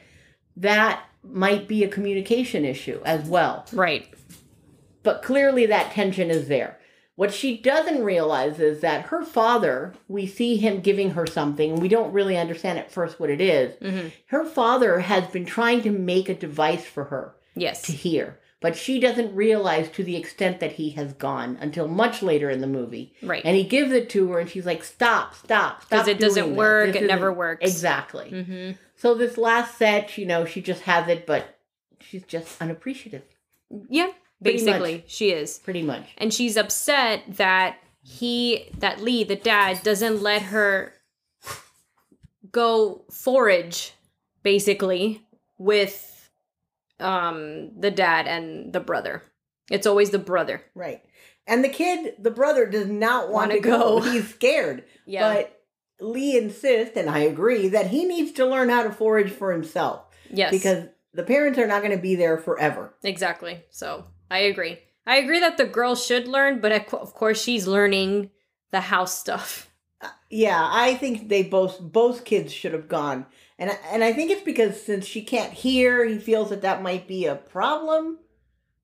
[0.57, 3.67] that might be a communication issue as well.
[3.73, 4.09] right.
[5.03, 6.79] But clearly that tension is there.
[7.15, 11.83] What she doesn't realize is that her father, we see him giving her something, and
[11.83, 13.75] we don't really understand at first what it is.
[13.83, 17.83] hmm Her father has been trying to make a device for her Yes.
[17.83, 22.23] to hear, but she doesn't realize to the extent that he has gone until much
[22.23, 23.13] later in the movie.
[23.23, 23.43] Right.
[23.45, 26.57] And he gives it to her, and she's like, "Stop, stop, stop!" Because it doesn't
[26.57, 26.93] work.
[26.93, 27.69] This It never works.
[27.69, 28.31] Exactly.
[28.31, 31.59] hmm So this last set, you know, she just has it, but
[32.01, 33.23] she's just unappreciative,
[33.89, 34.11] Yeah.
[34.41, 35.59] Basically, she is.
[35.61, 36.05] pretty much.
[36.19, 40.95] and she's upset that he that lee the dad doesn't let her
[42.51, 43.93] go forage
[44.43, 45.23] basically
[45.59, 46.12] with
[47.01, 49.23] um the dad and the brother
[49.71, 51.03] it's always the brother Right.
[51.45, 53.99] And the kid, the brother, does not want Wanna to go.
[53.99, 54.01] go.
[54.13, 54.85] He's scared.
[55.07, 55.61] yeah But
[56.01, 60.03] Lee insists, and I agree, that he needs to learn how to forage for himself
[60.31, 62.95] yes because the parents are not going to be there forever.
[63.03, 67.43] exactly so i agree i agree that the girl should learn but of of course
[67.43, 68.31] she's learning
[68.71, 69.69] the house stuff
[70.31, 73.27] Yeah, I think they both both kids should have gone,
[73.59, 76.83] and I- and I think it's because since she can't hear, he feels that that
[76.83, 78.19] might be a problem.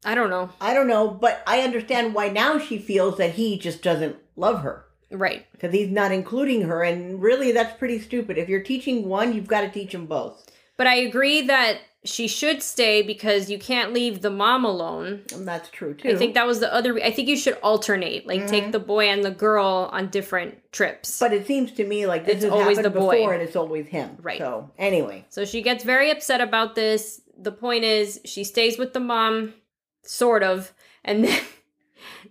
[0.05, 3.59] i don't know I don't know, but I understand why now she feels that he
[3.59, 4.85] just doesn't love her.
[5.11, 9.33] right because he's not including her and really that's pretty stupid if you're teaching one
[9.33, 10.35] you've got to teach them both
[10.77, 11.79] but i agree that
[12.09, 16.17] she should stay because you can't leave the mom alone and that's true too I
[16.17, 16.99] think that was the other.
[17.03, 18.73] I think you should alternate, like take Mhm.
[18.73, 21.19] the boy and the girl on different trips.
[21.21, 23.17] but it seems to me like this It's has always happened the boy.
[23.19, 24.39] before and it's always him Right.
[24.39, 27.21] so anyway so she gets very upset about this.
[27.41, 29.55] The point is, she stays with the mom,
[30.03, 30.73] sort of,
[31.05, 31.41] and then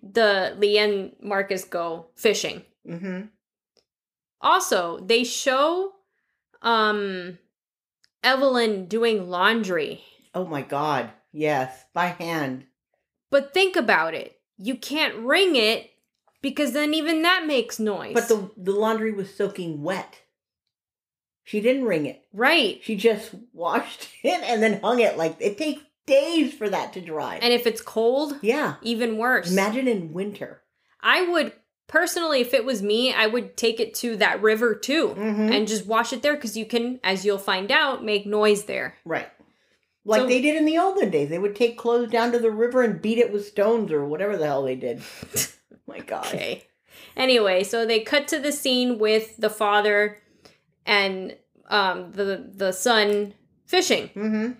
[0.03, 2.63] the Lee and Marcus go fishing.
[2.85, 3.27] mm-hmm
[4.41, 5.93] Also, they show
[6.61, 7.37] um
[8.27, 10.03] Evelyn doing laundry.
[10.35, 12.65] oh my god yes by hand
[13.31, 14.33] But think about it.
[14.57, 15.89] You can't wring it
[16.41, 18.13] because then even that makes noise.
[18.13, 20.21] but the the laundry was soaking wet
[21.45, 22.79] she didn't wring it right.
[22.83, 27.01] she just washed it and then hung it like it takes days for that to
[27.01, 29.49] dry And if it's cold, yeah even worse.
[29.51, 30.61] imagine in winter
[31.01, 31.53] I would
[31.87, 35.51] personally, if it was me, I would take it to that river too Mhm.
[35.55, 38.95] and just wash it there because you can, as you'll find out, make noise there.
[39.05, 39.27] Right.
[40.05, 41.29] Like So- they did in the olden days.
[41.29, 44.37] They would take clothes down to the river and beat it with stones or whatever
[44.37, 45.01] the hell they did.
[45.87, 46.25] My God.
[46.27, 46.63] Okay.
[47.15, 50.17] Anyway, so they cut to the scene with the father
[50.85, 51.35] and
[51.69, 53.33] um, the the son
[53.65, 54.09] fishing.
[54.15, 54.51] Mm-hmm.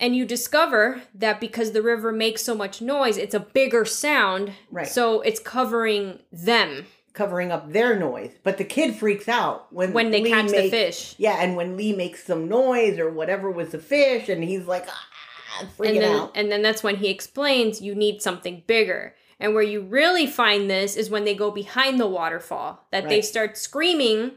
[0.00, 4.52] And you discover that because the river makes so much noise, it's a bigger sound.
[4.70, 4.86] Right.
[4.86, 8.32] So it's covering them Covering up their noise.
[8.42, 11.14] But the kid freaks out when when they Lee catch the fish.
[11.16, 14.84] Yeah, and when Lee makes some noise or whatever with the fish, and he's like,
[14.88, 16.32] ah, freaking and then out.
[16.34, 19.14] and then that's when he explains you need something bigger.
[19.38, 23.22] And where you really find this is when they go behind the waterfall that they
[23.22, 24.32] start screaming,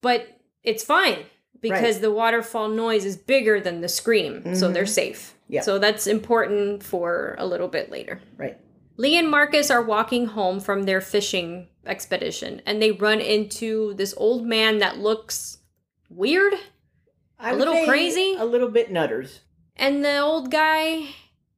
[0.00, 0.28] but
[0.62, 1.24] it's fine
[1.70, 5.20] because the waterfall noise is bigger than the scream, so they're safe.
[5.34, 5.52] Mm-hmm.
[5.54, 5.60] Yeah.
[5.62, 8.20] So that's important for a little bit later.
[8.36, 8.56] Right.
[8.96, 14.14] Lee and Marcus are walking home from their fishing expedition and they run into this
[14.16, 15.58] old man that looks
[16.08, 16.54] weird.
[17.38, 18.36] I A little crazy?
[18.38, 19.40] A little bit nutters.
[19.76, 21.08] And the old guy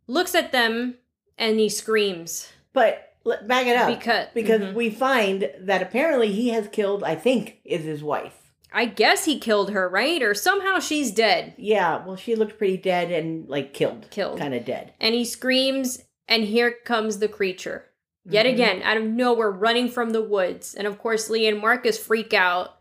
[0.09, 0.97] looks at them
[1.39, 3.13] and he screams But
[3.47, 3.89] back it up.
[3.89, 4.75] because because Mhm.
[4.75, 8.46] we find that apparently he has killed, I think, is his wife.
[8.73, 10.23] I guess he killed her, right?
[10.23, 11.55] Or somehow she's dead.
[11.57, 14.09] Yeah, well, she looked pretty dead and like killed.
[14.11, 14.39] Killed.
[14.39, 14.93] Kind of dead.
[15.01, 17.85] And he screams and here comes the creature.
[18.29, 18.53] Yet Mhm.
[18.55, 20.75] again, out of nowhere, running from the woods.
[20.75, 22.73] And of course, Lee and Marcus freak out.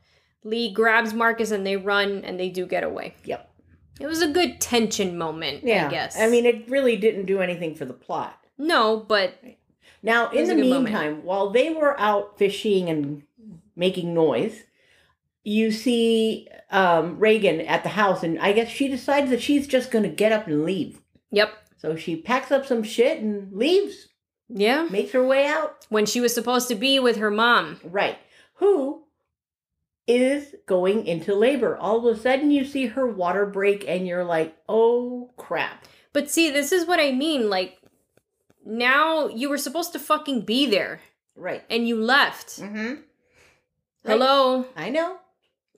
[0.43, 3.13] Lee grabs Marcus and they run and they do get away.
[3.25, 3.49] Yep.
[3.99, 5.87] It was a good tension moment, Yeah.
[5.87, 6.19] I guess.
[6.19, 8.37] I mean, it really didn't do anything for the plot.
[8.57, 9.35] no, but
[10.03, 10.85] Now, in the good moment.
[10.85, 13.23] meantime, while they were out fishing and
[13.75, 14.63] making noise,
[15.45, 19.91] you see um, Regan at the house, and I guess she decides that she's just
[19.91, 21.01] going to get up and leave.
[21.31, 21.53] yep.
[21.77, 24.07] So she packs up some shit and leaves,
[24.49, 24.87] Yeah.
[24.89, 25.85] makes her way out.
[25.89, 27.79] When she was supposed to be with her mom.
[27.83, 28.17] Right.
[28.55, 29.03] Who
[30.07, 31.77] is going into labor?
[31.77, 35.85] All of a sudden, you see her water break, and you're like, oh crap.
[36.11, 37.49] But see, this is what I mean.
[37.51, 37.77] Like,
[38.65, 41.01] now you were supposed to fucking be there
[41.35, 41.63] Right.
[41.69, 42.59] and you left.
[42.59, 43.01] Mm-hmm.
[44.05, 44.65] Hello?
[44.75, 45.17] I know.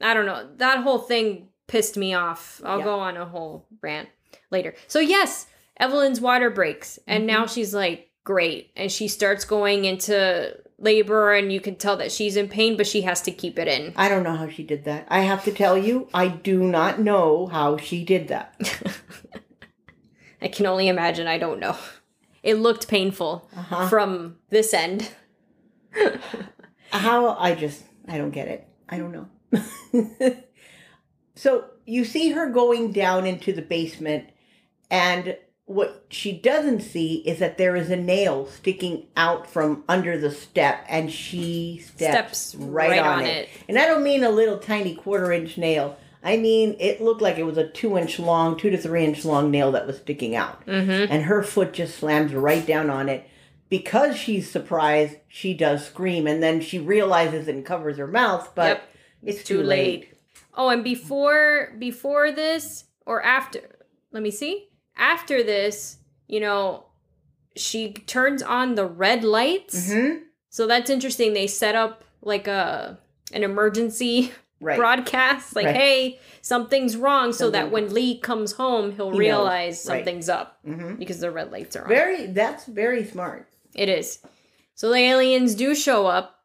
[0.01, 0.47] I don't know.
[0.57, 2.61] That whole thing pissed me off.
[2.63, 2.85] I'll Yeah.
[2.85, 4.09] go on a whole rant
[4.51, 4.73] later.
[4.87, 5.47] So, yes,
[5.79, 7.53] Evelyn's water breaks and now Mm-hmm.
[7.53, 8.71] she's like, great.
[8.75, 12.85] And she starts going into labor and you can tell that she's in pain, but
[12.87, 13.93] she has to keep it in.
[13.95, 15.07] I don't know how she did that.
[15.09, 18.55] I have to tell you, I do not know how she did that.
[20.41, 21.25] I can only imagine.
[21.27, 21.75] I don't know.
[22.43, 23.87] It looked painful Uh-huh.
[23.89, 25.09] from this end.
[26.91, 28.67] How I just I don't get it.
[28.87, 29.27] I don't know.
[31.35, 34.29] so you see her going down into the basement
[34.89, 40.17] and what she doesn't see is that there is a nail sticking out from under
[40.17, 43.43] the step and she steps, Steps right, right on, on it.
[43.43, 43.49] it.
[43.67, 45.97] And I don't mean a little tiny quarter inch nail.
[46.23, 49.25] I mean it looked like it was a two inch long, two to three inch
[49.25, 50.65] long nail that was sticking out.
[50.65, 51.11] Mm-hmm.
[51.11, 53.29] And her foot just slams right down on it.
[53.69, 58.77] Because she's surprised, she does scream and then she realizes and covers her mouth, but
[58.77, 58.89] Yep.
[59.23, 60.13] It's too late.
[60.55, 63.59] Oh, and before before this or after,
[64.11, 64.69] let me see.
[64.95, 66.85] After this, you know,
[67.55, 69.89] she turns on the red lights.
[69.89, 70.23] Mm-hmm.
[70.49, 71.33] So that's interesting.
[71.33, 72.97] They set up like a
[73.33, 74.75] an emergency Right.
[74.75, 75.75] broadcast, like, Right.
[75.75, 79.19] "Hey, something's wrong," so that when Lee comes home, he'll He knows.
[79.19, 79.97] realize Right.
[79.99, 81.89] something's up hmm because the red lights are on.
[81.89, 82.25] Very.
[82.25, 83.47] That's very smart.
[83.75, 84.17] It is.
[84.73, 86.39] So the aliens do show up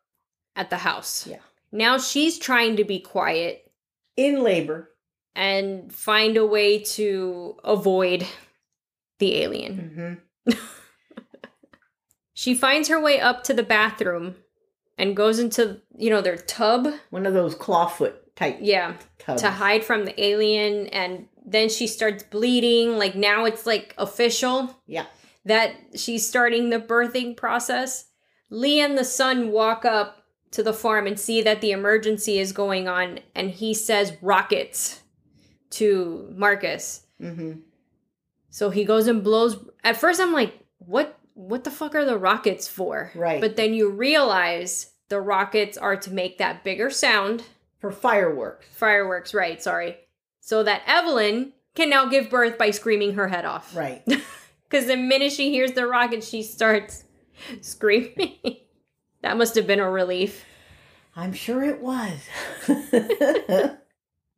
[0.55, 1.27] at the house.
[1.27, 1.39] Yeah.
[1.73, 3.71] Now she's trying to be quiet
[4.17, 4.91] In labor.
[5.35, 8.27] and find a way to avoid
[9.19, 10.19] the alien.
[10.47, 10.59] Mm-hmm.
[12.35, 14.37] She finds her way up to the bathroom
[14.99, 16.89] and goes into, you know, their tub.
[17.11, 19.43] One of those clawfoot type Yeah, tubs.
[19.43, 22.97] to hide from the alien and then she starts bleeding.
[22.99, 25.07] Like now it's like official Yeah.
[25.45, 28.07] that she's starting the birthing process.
[28.51, 30.22] Lee and the son walk up
[30.53, 35.01] to the farm and see that the emergency is going on and he says rockets
[35.71, 37.07] to Marcus.
[37.21, 37.61] Mm-hmm.
[38.51, 39.57] So he goes and blows.
[39.83, 41.19] At first, I'm like, what?
[41.35, 43.11] What the fuck are the rockets for?
[43.15, 43.41] Right.
[43.41, 47.43] But then you realize the rockets are to make that bigger sound.
[47.81, 48.67] For fireworks.
[48.69, 49.61] Fireworks, right?
[49.61, 49.97] Sorry.
[50.41, 53.75] So that Evelyn can now give birth by screaming her head off.
[53.75, 54.03] Right.
[54.73, 57.05] Because the minute she hears the rocket, she starts
[57.61, 58.39] screaming.
[59.23, 60.45] That must have been a relief.
[61.15, 62.19] I'm sure it was.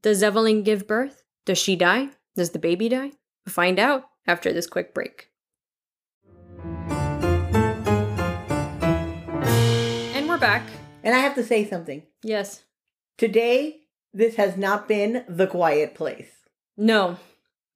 [0.02, 1.22] Does Evelyn give birth?
[1.46, 2.10] Does she die?
[2.36, 3.12] Does the baby die?
[3.48, 5.30] Find out after this quick break.
[10.14, 10.62] And we're back.
[11.02, 12.02] and I have to say something.
[12.22, 12.64] Yes.
[13.16, 13.80] Today,
[14.12, 16.30] this has not been the quiet place.
[16.76, 17.18] No.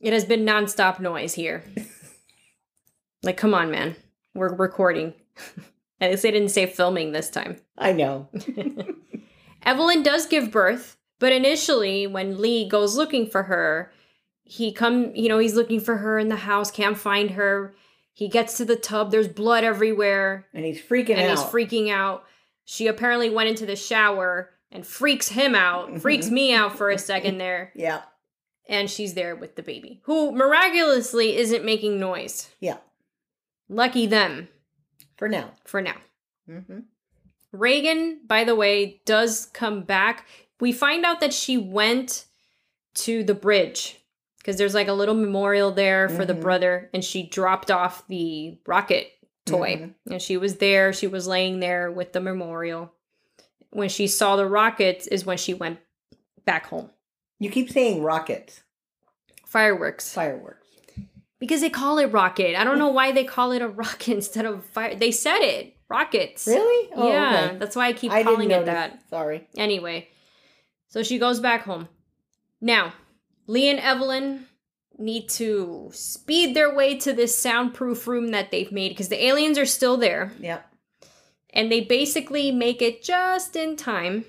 [0.01, 1.65] It has been nonstop noise here.
[3.23, 3.97] like, come on, man.
[4.35, 5.15] We're recording.
[6.01, 7.57] At least they didn't say filming this time.
[7.77, 8.29] I know.
[9.63, 13.93] Evelyn does give birth But initially, when Lee goes looking for her,
[14.45, 17.75] he come, you know, he's looking for her in the house, can't find her.
[18.13, 21.31] He gets to the tub, there's blood everywhere, And he's freaking and out.
[21.31, 22.25] And he's freaking out.
[22.65, 25.99] She apparently went into the shower and freaks him out, mm-hmm.
[25.99, 28.03] freaks me out for a second there, yeah.
[28.69, 32.51] and she's there with the baby, who miraculously isn't making noise.
[32.61, 32.79] Yeah.
[33.69, 34.49] Lucky them
[35.19, 35.51] For now.
[35.65, 35.97] for now.
[36.47, 36.81] hmm
[37.51, 40.27] Regan, by the way, does come back.
[40.61, 42.27] We find out that she went
[42.97, 43.99] to the bridge
[44.39, 46.41] because there's like a little memorial there for the Mhm.
[46.43, 49.11] brother, and she dropped off the rocket
[49.47, 49.77] toy.
[49.77, 49.95] Mhm.
[50.11, 52.93] And she was there, she was laying there with the memorial.
[53.71, 55.79] When she saw the rockets, is when she went
[56.45, 56.91] back home.
[57.39, 58.63] You keep saying rockets,
[59.47, 60.13] Fireworks.
[60.13, 60.67] fireworks.
[61.39, 62.59] Because they call it rocket.
[62.59, 64.95] I don't know why they call it a rocket instead of fire.
[64.95, 65.77] They said it.
[65.89, 66.47] Rockets.
[66.47, 66.91] Really?
[66.95, 67.59] Oh, yeah, okay.
[67.59, 69.01] that's why I keep I calling it that.
[69.09, 69.49] Sorry.
[69.57, 70.09] Anyway,
[70.89, 71.89] so she goes back home.
[72.61, 72.93] Now,
[73.47, 74.47] Lee and Evelyn
[74.99, 79.57] need to speed their way to this soundproof room that they've made because the aliens
[79.57, 80.33] are still there.
[80.41, 80.67] Yep.
[81.51, 84.27] And they basically make it just in time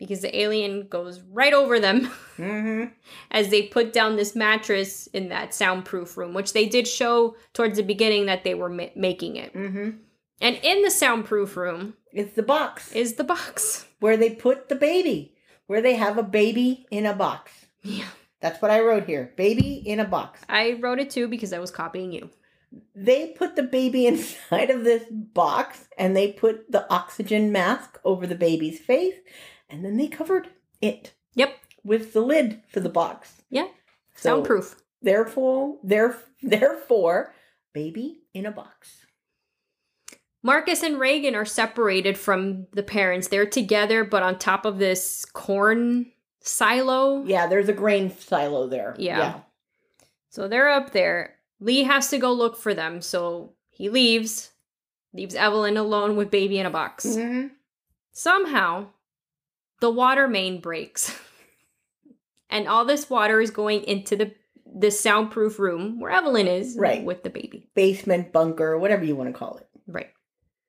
[0.00, 2.84] because the alien goes right over them hmm
[3.30, 7.76] as they put down this mattress in that soundproof room, which they did show towards
[7.76, 9.52] the beginning that they were ma- making it.
[9.52, 9.90] hmm
[10.40, 13.86] And in the soundproof room It's the box is the box.
[14.00, 15.34] where they put the baby,
[15.68, 17.52] where they have a baby in a box.
[17.82, 18.08] Yeah.
[18.40, 19.32] That's what I wrote here.
[19.36, 20.40] Baby in a box.
[20.48, 22.30] I wrote it too because I was copying you.
[22.94, 28.26] They put the baby inside of this box and they put the oxygen mask over
[28.26, 29.14] the baby's face
[29.70, 30.48] and then they covered
[30.80, 31.54] it Yep.
[31.84, 33.42] with the lid for the box.
[33.50, 33.68] Yeah.
[34.14, 34.76] So, Soundproof.
[35.02, 37.32] Therefore, there, therefore,
[37.72, 39.06] baby in a box.
[40.42, 43.28] Marcus and Regan are separated from the parents.
[43.28, 46.06] They're together, but on top of this corn
[46.40, 47.22] silo.
[47.24, 48.94] Yeah, there's a grain silo there.
[48.98, 49.40] Yeah.
[50.30, 51.36] So they're up there.
[51.60, 54.50] Lee has to go look for them, so he leaves,
[55.12, 57.16] leaves Evelyn alone with baby in a box.
[57.16, 57.48] hmm
[58.12, 58.86] Somehow,
[59.80, 61.18] the water main breaks.
[62.48, 64.34] and all this water is going into the
[64.72, 67.02] the soundproof room where Evelyn is Right.
[67.04, 67.68] with the baby.
[67.74, 69.66] Basement, bunker, whatever you want to call it.
[69.88, 70.10] Right.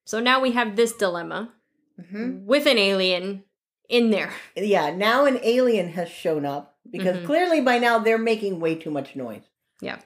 [0.05, 1.53] So now we have this dilemma
[2.09, 3.43] hmm with an alien
[3.89, 4.33] in there.
[4.55, 7.25] Yeah, now an alien has shown up because Mhm.
[7.27, 9.43] clearly by now they're making way too much noise.
[9.81, 9.99] Yeah.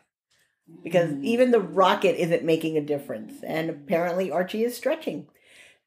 [0.83, 5.27] Because even the rocket isn't making a difference, and apparently Archie is stretching.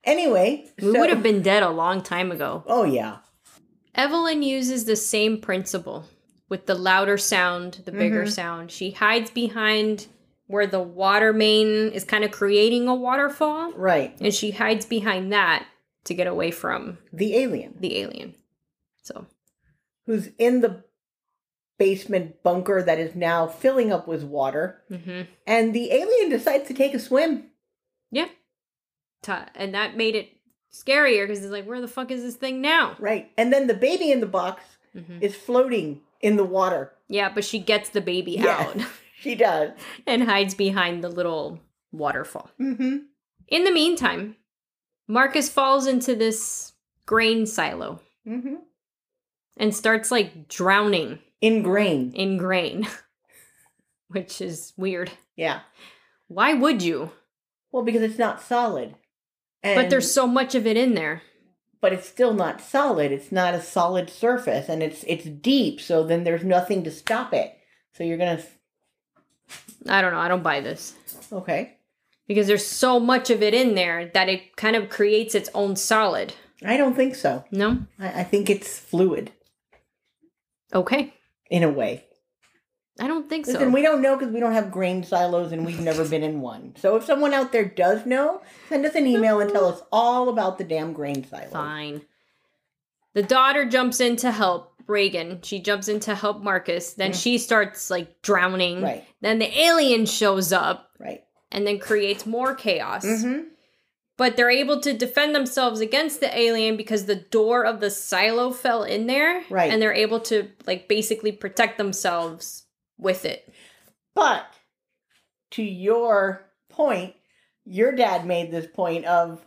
[0.05, 2.65] Anyway, We so- would have been dead a long time ago.
[2.67, 3.19] Oh yeah,
[3.95, 6.05] Evelyn uses the same principle
[6.49, 8.31] with the louder sound, the bigger Mhm.
[8.33, 8.71] sound.
[8.71, 10.07] She hides behind
[10.47, 14.17] where the water main is kind of creating a waterfall, right.
[14.21, 15.67] and she hides behind that
[16.05, 18.35] to get away from The alien the alien.
[19.03, 19.27] So,
[20.07, 20.85] who's in the
[21.79, 26.75] basement bunker that is now filling up with water, hmm and the alien decides to
[26.75, 27.51] take a swim.
[28.11, 28.29] yeah.
[29.23, 30.31] Ta- and that made it
[30.73, 32.97] scarier because it's like, where the fuck is this thing now?
[32.99, 36.93] Right, and then the baby in the box hmm is floating in the water.
[37.09, 38.47] Yeah, but she gets the baby Yes.
[38.77, 38.87] out
[39.21, 39.71] She does.
[40.07, 41.59] and hides behind the little
[41.93, 42.51] waterfall.
[42.61, 42.99] Mm-hmm.
[43.49, 44.37] In the meantime,
[45.09, 46.73] Marcus falls into this
[47.07, 48.57] grain silo Mm-hmm.
[49.57, 52.13] and starts like drowning In grain.
[52.15, 52.87] in grain,
[54.09, 55.11] which is weird.
[55.37, 55.61] Yeah.
[56.29, 57.11] Why would you?
[57.73, 58.95] Well, because it's not solid.
[59.69, 61.23] And, but there's so much of it in there.
[61.81, 63.13] but it's still not solid.
[63.13, 65.81] It's not a solid surface, and it's it's deep.
[65.81, 67.57] So then there's nothing to stop it.
[67.93, 68.43] So you're gonna
[69.89, 70.21] I don't know.
[70.21, 70.95] I don't buy this
[71.33, 71.77] okay.
[72.27, 75.77] because there's so much of it in there that it kind of creates its own
[75.77, 76.35] solid.
[76.65, 77.45] I don't think so.
[77.53, 77.87] No?
[77.99, 79.31] I, I think it's fluid
[80.75, 81.15] Okay.
[81.51, 82.05] in a way.
[83.01, 83.53] I don't think so.
[83.53, 83.75] Listen, so.
[83.75, 86.75] we don't know because we don't have grain silos and we've never been in one.
[86.79, 90.29] So if someone out there does know, send us an email and tell us all
[90.29, 91.53] about the damn grain silos.
[91.53, 92.03] Fine.
[93.15, 95.41] The daughter jumps in to help Regan.
[95.43, 96.95] She jumps in to help Marcus.
[96.95, 97.23] Then Mm.
[97.23, 98.83] she starts like drowning.
[98.83, 99.05] Right.
[99.21, 101.23] Then the alien shows up Right.
[101.53, 103.05] and then creates more chaos.
[103.05, 103.49] Mm-hmm.
[104.17, 108.51] But they're able to defend themselves against the alien because the door of the silo
[108.51, 109.45] fell in there.
[109.51, 109.71] Right.
[109.71, 112.65] And they're able to like basically protect themselves
[112.99, 113.53] with it.
[114.15, 114.45] But
[115.53, 117.15] to your point,
[117.65, 119.45] your dad made this point of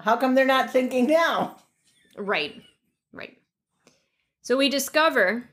[0.00, 1.56] how come they're not thinking now?
[2.16, 2.62] Right.
[3.12, 3.36] Right.
[4.42, 5.48] So we discover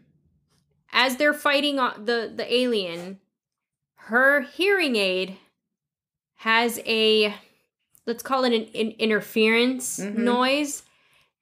[0.91, 3.19] as they're fighting the the alien,
[3.95, 5.37] her hearing aid
[6.35, 7.33] has a
[8.05, 10.15] let's call it an, in- interference Mhm.
[10.15, 10.83] noise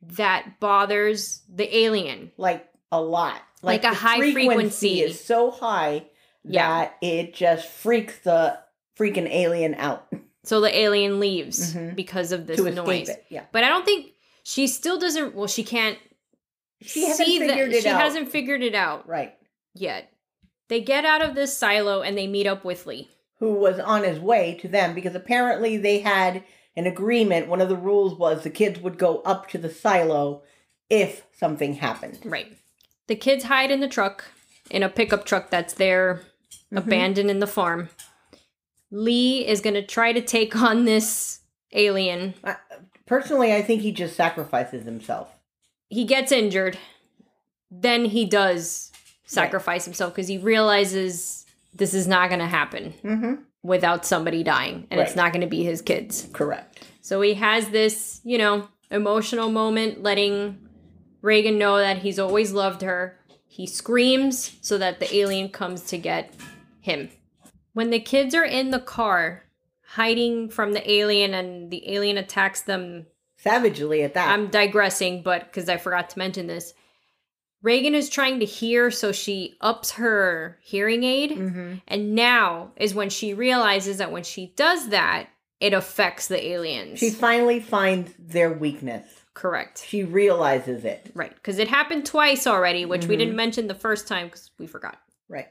[0.02, 2.32] that bothers the alien.
[2.38, 3.42] like a lot.
[3.62, 5.02] Like a high frequency.
[5.02, 6.06] is so high
[6.44, 6.68] Yeah.
[6.68, 8.58] that it just freaks the
[8.98, 10.08] freaking alien out
[10.44, 11.96] So the alien leaves Mhm.
[11.96, 13.10] because of this noise.
[13.10, 13.26] it.
[13.30, 15.36] Yeah, But I don't think she still doesn't.
[15.36, 15.98] Well, she can't.
[16.82, 18.00] she hasn't see figured that, it she out.
[18.02, 19.36] hasn't figured it out right.
[19.74, 20.12] yet.
[20.70, 23.10] They get out of this silo and they meet up with Lee.
[23.40, 26.44] Who was on his way to them because apparently they had
[26.76, 27.48] an agreement.
[27.48, 30.44] One of the rules was the kids would go up to the silo
[30.90, 32.20] if something happened.
[32.24, 32.56] Right.
[33.08, 34.26] The kids hide in the truck,
[34.70, 36.22] in a pickup truck that's there,
[36.72, 36.78] Mhm.
[36.80, 37.90] abandoned in the farm.
[38.92, 41.40] Lee is going to try to take on this
[41.74, 42.34] alien.
[43.06, 45.30] Personally, I think he just sacrifices himself.
[45.90, 46.78] He gets injured.
[47.72, 48.92] Then he does
[49.26, 53.34] sacrifice himself because he realizes this is not going to happen Mm-hmm.
[53.64, 56.28] without somebody dying, and it's not going to be his kids.
[56.34, 56.84] Correct.
[57.02, 60.58] So he has this, you know, emotional moment letting
[61.22, 63.18] Regan know that he's always loved her.
[63.46, 66.34] He screams so that the alien comes to get
[66.80, 67.10] him.
[67.74, 69.44] When the kids are in the car
[69.82, 73.08] hiding from the alien and the alien attacks them,
[73.38, 74.30] Savagely at that.
[74.30, 76.74] I'm digressing, but because I forgot to mention this.
[77.62, 81.32] Regan is trying to hear, so she ups her hearing aid.
[81.32, 81.76] mm-hmm.
[81.88, 85.28] And now is when she realizes that when she does that,
[85.60, 87.00] it affects the aliens.
[87.00, 89.17] She finally finds their weakness.
[89.38, 89.86] Correct.
[89.88, 91.12] She realizes it.
[91.14, 91.32] Right.
[91.36, 93.20] Because it happened twice already, which we Mhm.
[93.20, 94.98] didn't mention the first time because we forgot.
[95.30, 95.48] Right.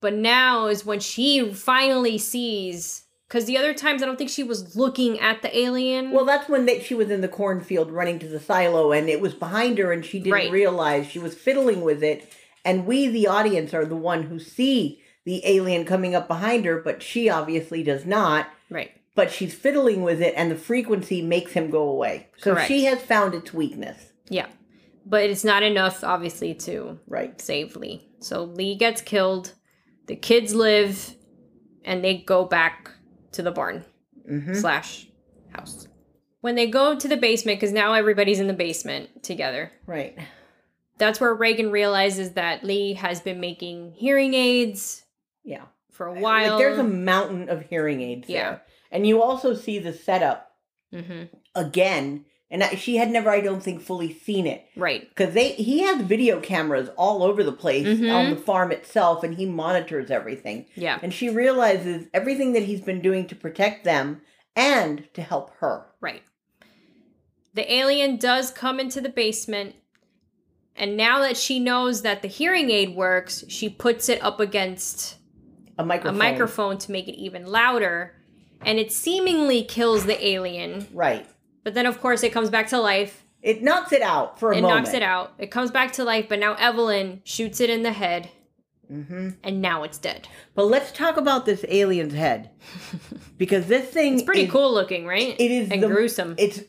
[0.00, 3.02] But now is when she finally sees.
[3.26, 6.12] Because the other times I don't think she was looking at the alien.
[6.12, 9.20] Well, that's when they, she was in the cornfield running to the silo, and it
[9.20, 10.50] was behind her, and she didn't Right.
[10.52, 12.32] realize she was fiddling with it.
[12.64, 16.78] And we, the audience, are the one who see the alien coming up behind her,
[16.80, 18.46] but she obviously does not.
[18.70, 18.92] right.
[19.20, 22.28] But she's fiddling with it, and the frequency makes him go away.
[22.38, 22.68] So Correct.
[22.68, 24.12] she has found its weakness.
[24.30, 24.46] Yeah.
[25.04, 27.38] But it's not enough, obviously, to Right.
[27.38, 28.08] save Lee.
[28.20, 29.52] So Lee gets killed.
[30.06, 31.16] The kids live,
[31.84, 32.92] and they go back
[33.32, 33.84] to the barn.
[34.26, 34.54] Mm-hmm.
[34.54, 35.08] slash
[35.50, 35.86] house.
[36.40, 40.16] When they go to the basement, because now everybody's in the basement together, Right.
[40.96, 45.04] that's where Regan realizes that Lee has been making hearing aids
[45.44, 45.64] Yeah.
[45.90, 46.52] for a while.
[46.52, 48.50] Like, there's a mountain of hearing aids Yeah.
[48.50, 48.62] there.
[48.90, 50.52] And you also see the setup
[50.92, 51.24] hmm
[51.54, 52.24] again.
[52.52, 54.64] And she had never, I don't think, fully seen it.
[54.76, 55.08] Right.
[55.08, 58.12] because they he has video cameras all over the place Mhm.
[58.12, 60.98] on the farm itself and he monitors everything Yeah.
[61.02, 64.22] and she realizes everything that he's been doing to protect them
[64.56, 66.22] and to help her Right.
[67.54, 69.74] The alien does come into the basement,
[70.76, 75.16] and now that she knows that the hearing aid works, she puts it up against
[75.78, 78.14] a microphone a microphone to make it even louder,
[78.62, 80.86] and it seemingly kills the alien.
[80.92, 81.26] right
[81.64, 83.24] But then, of course, it comes back to life.
[83.42, 84.58] it knocks it out for a moment.
[84.58, 85.32] it moment knocks it out.
[85.38, 88.28] It comes back to life, but now Evelyn shoots it in the head,
[88.88, 90.28] hmm and now it's dead.
[90.54, 92.50] but let's talk about this alien's head
[93.38, 95.34] because this thing It's pretty is- cool looking, right?
[95.38, 96.34] it is and the- gruesome.
[96.38, 96.60] it's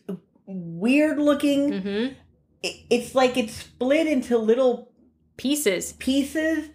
[0.46, 2.08] weird looking hmm
[2.64, 4.92] it, it's like it's split into little
[5.38, 5.94] Pieces.
[5.94, 6.70] pieces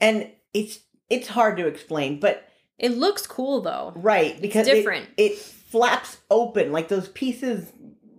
[0.00, 0.78] and it's
[1.10, 2.46] it's hard to explain but
[2.78, 3.92] It looks cool though.
[3.96, 5.08] Right, because it- different.
[5.16, 5.36] It,
[5.72, 7.72] flaps open, like those pieces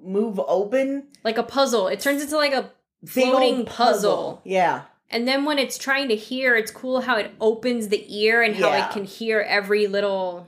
[0.04, 1.04] move open.
[1.24, 1.88] Like a puzzle.
[1.88, 2.72] It turns into like a
[3.06, 4.42] floating puzzle.
[4.44, 4.82] Yeah,
[5.12, 8.56] And then when it's trying to hear, it's cool how it opens the ear and
[8.56, 8.88] how Yeah.
[8.90, 10.48] it can hear every little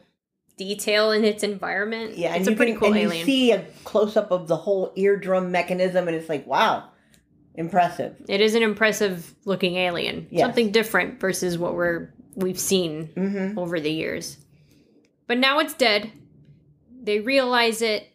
[0.57, 2.17] detail in its environment.
[2.17, 3.19] yeah, it's a pretty can, cool and alien.
[3.19, 6.85] You see a close up of the whole eardrum mechanism, and it's like, wow,
[7.53, 8.15] impressive.
[8.27, 10.27] it is an impressive looking alien.
[10.31, 10.41] Yes.
[10.41, 13.57] Something different versus what we're we've seen Mm-hmm.
[13.57, 14.37] over the years.
[15.27, 16.11] But now it's dead.
[17.01, 18.07] They realize it.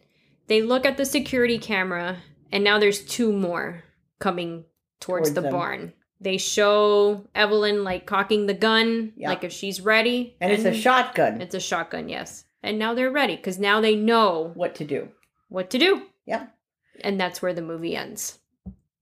[0.47, 2.19] They look at the security camera,
[2.53, 3.85] and now there's two more
[4.19, 4.65] coming
[5.01, 5.53] towards, Towards the them.
[5.53, 5.93] barn.
[6.21, 9.29] They show Evelyn like cocking the gun, Yeah.
[9.31, 10.37] like if she's ready.
[10.41, 11.41] And it's a shotgun.
[11.41, 12.45] It's a shotgun, yes.
[12.63, 15.09] And now they're ready because now they know What to do?
[15.49, 16.03] what to do.
[16.27, 16.47] Yeah.
[17.03, 18.39] And that's where the movie ends.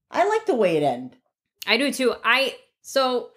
[0.09, 1.15] I like the way it ends.
[1.67, 2.15] I do too.
[2.23, 3.31] I so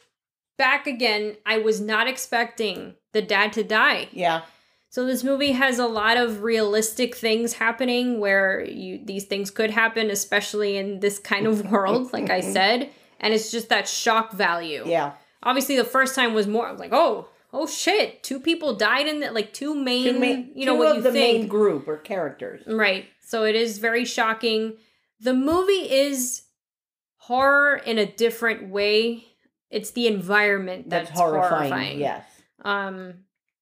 [0.59, 4.09] back again, I was not expecting the dad to die.
[4.13, 4.43] Yeah,
[4.91, 9.71] So this movie has a lot of realistic things happening where you these things could
[9.71, 12.91] happen, especially in this kind of world, like I said.
[13.21, 14.83] And it's just that shock value.
[14.87, 15.13] yeah.
[15.45, 19.07] Obviously, the first time was more I was like, oh, oh shit, two people died
[19.09, 21.87] in that, like two main, Two main, you know what you the think, main group
[21.89, 22.63] or characters.
[22.67, 23.07] right?
[23.21, 24.77] So it is very shocking.
[25.21, 26.43] The movie is
[27.17, 29.25] horror in a different way.
[29.73, 31.71] It's the environment that's, That's, horrifying.
[31.73, 31.99] horrifying.
[32.01, 32.25] Yes.
[32.65, 33.15] Um,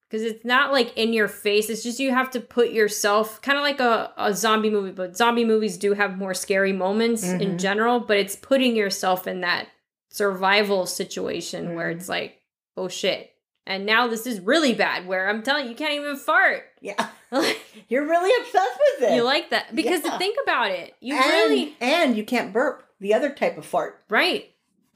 [0.09, 1.71] because it's not like in your face.
[1.71, 5.17] It's just you have to put yourself kind of like a, a zombie movie, but
[5.17, 7.59] zombie movies do have more scary moments in Mhm.
[7.61, 9.69] general, but it's putting yourself in that
[10.11, 11.97] survival situation where Mhm.
[11.97, 12.39] it's like,
[12.77, 13.31] oh shit.
[13.67, 16.65] And now this is really bad where I'm telling you, you can't even fart.
[16.81, 17.07] Yeah.
[17.89, 19.15] You're really obsessed with it.
[19.15, 19.73] you like that?
[19.77, 20.19] Because Yeah.
[20.19, 20.95] think about it.
[20.99, 22.85] You and, really, and you can't burp.
[22.99, 24.03] The other type of fart.
[24.11, 24.51] right.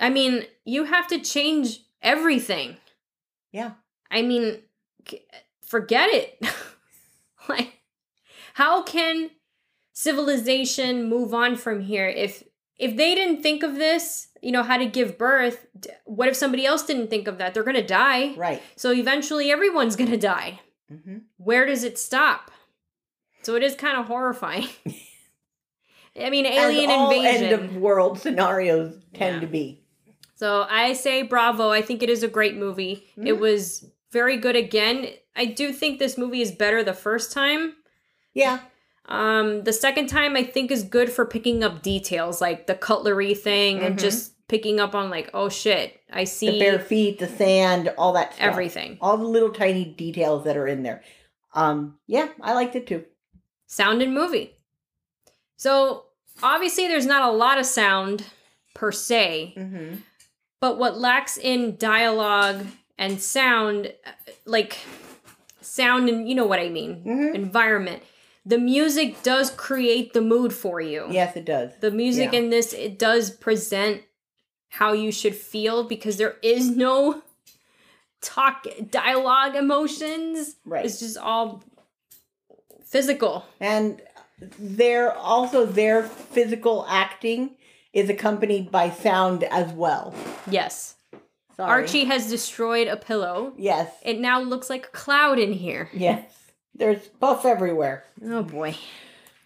[0.04, 2.76] I mean, you have to change everything.
[3.52, 3.72] Yeah.
[4.10, 4.58] I mean,
[5.66, 6.38] forget it.
[7.48, 7.80] like,
[8.54, 9.30] how can
[9.92, 12.42] civilization move on from here if
[12.76, 15.66] if they didn't think of this, you know, how to give birth?
[16.04, 17.54] What if somebody else didn't think of that?
[17.54, 18.34] They're gonna die.
[18.34, 18.60] Right.
[18.76, 20.60] So eventually, everyone's gonna die.
[20.90, 22.50] hmm Where does it stop?
[23.42, 24.68] So it is kind of horrifying.
[26.20, 27.44] I mean, alien As all invasion.
[27.44, 29.40] end of world scenarios tend Yeah.
[29.40, 29.83] to be.
[30.44, 31.70] So I say bravo.
[31.70, 33.06] I think it is a great movie.
[33.16, 33.38] It Mhm.
[33.38, 35.08] was very good again.
[35.34, 37.76] I do think this movie is better the first time.
[38.34, 38.58] Yeah.
[39.06, 43.32] Um, the second time I think is good for picking up details like the cutlery
[43.34, 44.00] thing and Mhm.
[44.02, 48.12] just picking up on like, oh shit, I see The bare feet, the sand, all
[48.12, 48.46] that stuff.
[48.46, 48.98] everything.
[49.00, 51.02] All the little tiny details that are in there.
[51.54, 53.06] Um, yeah, I liked it too.
[53.66, 54.52] Sound and movie.
[55.56, 56.04] So
[56.42, 58.24] obviously there's not a lot of sound
[58.74, 59.94] per se, Mm-hmm.
[60.64, 62.64] But what lacks in dialogue
[62.96, 63.92] and sound
[64.46, 64.78] like
[65.60, 67.34] sound and you know what i mean Mhm.
[67.34, 68.02] environment
[68.46, 71.70] the music does create the mood for you Yes, it does.
[71.80, 72.38] the music Yeah.
[72.38, 74.00] in this it does present
[74.80, 77.22] how you should feel because there is no
[78.22, 80.86] talk dialogue emotions Right.
[80.86, 81.62] it's just all
[82.86, 84.00] physical And
[84.58, 87.56] they're also their physical acting
[87.94, 90.14] is accompanied by sound as well.
[90.50, 90.96] yes
[91.56, 91.70] Sorry.
[91.70, 93.90] archie has destroyed a pillow Yes.
[94.02, 96.22] it now looks like a cloud in here Yes.
[96.74, 98.04] There's puff everywhere.
[98.24, 98.76] oh boy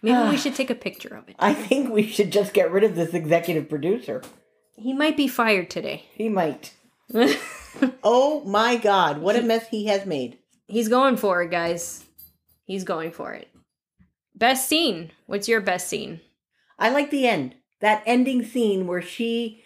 [0.01, 2.83] maybe we should take a picture of it I think we should just get rid
[2.83, 4.21] of this executive producer.
[4.75, 6.05] He might be fired today.
[6.13, 6.73] He might.
[8.03, 10.39] Oh my god, what a mess he has made.
[10.67, 12.03] He's going for it, guys.
[12.65, 13.47] He's going for it.
[14.35, 15.11] Best scene.
[15.27, 16.19] What's your best scene?
[16.79, 17.55] I like the end.
[17.81, 19.63] That ending scene where she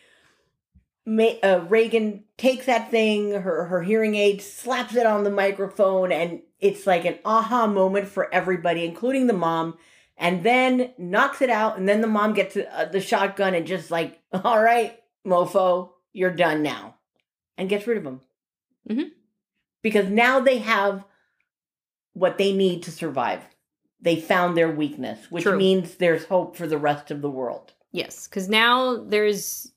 [1.05, 6.11] ma- uh, Regan takes that thing, her her hearing aid, slaps it on the microphone
[6.11, 9.77] and it's like an aha moment for everybody including the mom
[10.17, 13.89] and then knocks it out and then the mom gets uh, the shotgun and just
[13.91, 16.95] like, "All right, mofo, you're done now."
[17.57, 18.21] And gets rid of him.
[18.89, 19.11] Mhm.
[19.81, 21.03] Because now they have
[22.13, 23.41] what they need to survive.
[24.01, 25.57] They found their weakness, which True.
[25.57, 27.73] means there's hope for the rest of the world.
[27.93, 29.71] Yes, because now there's.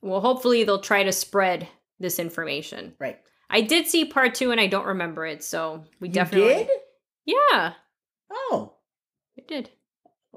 [0.00, 2.94] Well, hopefully they'll try to spread this information.
[2.98, 3.18] Right.
[3.50, 6.54] I did see part two and I don't remember it, so we You definitely.
[6.64, 6.68] did?
[7.26, 7.72] Yeah,
[8.30, 8.74] Oh,
[9.38, 9.70] I did.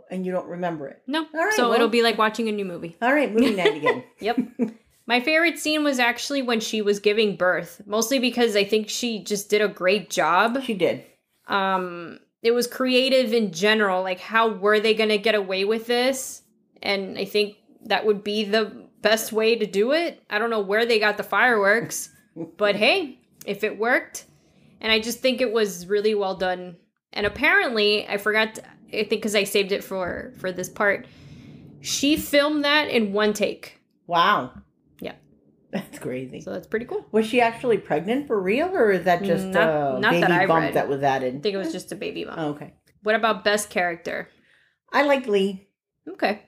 [0.09, 1.01] and you don't remember it.
[1.07, 1.25] No.
[1.33, 2.95] All right, so well- it'll be like watching a new movie.
[3.01, 4.03] All right, movie night again.
[4.19, 4.39] Yep.
[5.07, 9.23] My favorite scene was actually when she was giving birth, mostly because I think she
[9.23, 10.61] just did a great job.
[10.63, 11.03] she did.
[11.47, 15.87] um it was creative in general like how were they going to get away with
[15.87, 16.41] this
[16.81, 17.55] and i think
[17.85, 21.17] that would be the best way to do it i don't know where they got
[21.17, 22.09] the fireworks
[22.57, 24.25] but hey if it worked
[24.81, 26.75] and i just think it was really well done
[27.13, 31.05] and apparently i forgot to, i think because i saved it for for this part
[31.81, 33.75] she filmed that in one take
[34.07, 34.53] Wow.
[34.99, 35.13] Yeah.
[35.71, 36.41] That's crazy.
[36.41, 39.97] so that's pretty cool Was she actually pregnant for real, or is that just Not-
[39.97, 40.73] a not baby that bump read.
[40.73, 41.35] that was added?
[41.35, 42.37] i think it was just a baby bump.
[42.39, 42.73] Oh, okay.
[43.03, 44.27] what about best character
[44.91, 45.67] I like Lee.
[46.07, 46.41] Okay.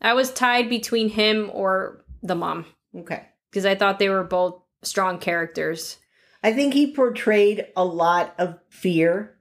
[0.00, 3.26] I was tied between him or the mom Okay.
[3.50, 5.98] because I thought they were both strong characters.
[6.42, 9.36] I think he portrayed a lot of fear.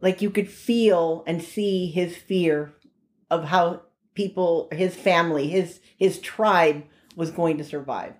[0.00, 2.72] Like you could feel and see his fear
[3.30, 3.82] of how
[4.14, 6.84] people, his family, his his tribe
[7.16, 8.14] was going to survive.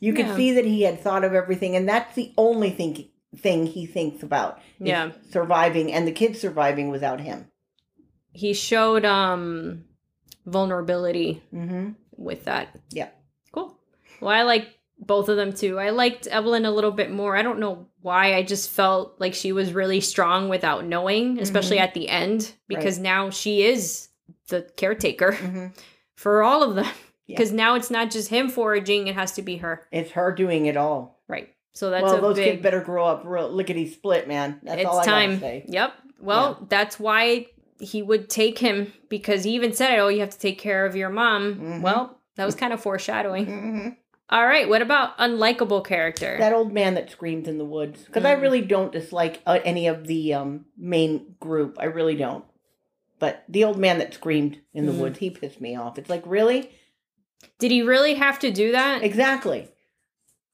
[0.00, 0.36] You could Yeah.
[0.36, 4.22] see that he had thought of everything, and that's the only thing thing he thinks
[4.22, 4.58] about.
[4.80, 5.12] Yeah.
[5.30, 7.50] surviving and the kids surviving without him.
[8.32, 9.84] He showed um
[10.50, 11.90] vulnerability Mm-hmm.
[12.16, 12.68] with that.
[12.90, 13.08] Yeah.
[13.52, 13.76] Cool.
[14.20, 14.68] Well, I like
[14.98, 15.78] both of them too.
[15.78, 17.36] I liked Evelyn a little bit more.
[17.36, 18.34] I don't know why.
[18.34, 21.82] I just felt like she was really strong without knowing, especially Mhm.
[21.82, 24.08] at the end, because now she is
[24.48, 25.66] the caretaker Mm-hmm.
[26.16, 26.86] for all of them.
[27.26, 27.36] Yeah.
[27.36, 29.86] Because now it's not just him foraging, it has to be her.
[29.92, 31.20] It's her doing it all.
[31.28, 31.50] Right.
[31.74, 34.58] So that's well, a those big kids better grow up real lickety split, man.
[34.64, 35.30] That's it's all I time.
[35.34, 35.64] gotta say.
[35.68, 35.92] Yep.
[36.20, 37.46] Well, that's why
[37.80, 40.96] he would take him because he even said, "Oh, you have to take care of
[40.96, 41.80] your mom." Mhm.
[41.82, 43.46] Well, that was kind of foreshadowing.
[43.46, 43.88] hmm
[44.30, 44.68] All right.
[44.68, 46.36] What about unlikable character?
[46.38, 48.04] That old man that screams in the woods.
[48.04, 48.42] Because I Mm.
[48.42, 51.78] really don't dislike uh, any of the um, main group.
[51.80, 52.44] I really don't.
[53.18, 54.98] But the old man that screamed in the Mm.
[54.98, 55.98] woods, he pissed me off.
[55.98, 56.70] It's like, really?
[57.58, 59.02] Did he really have to do that?
[59.02, 59.68] Exactly.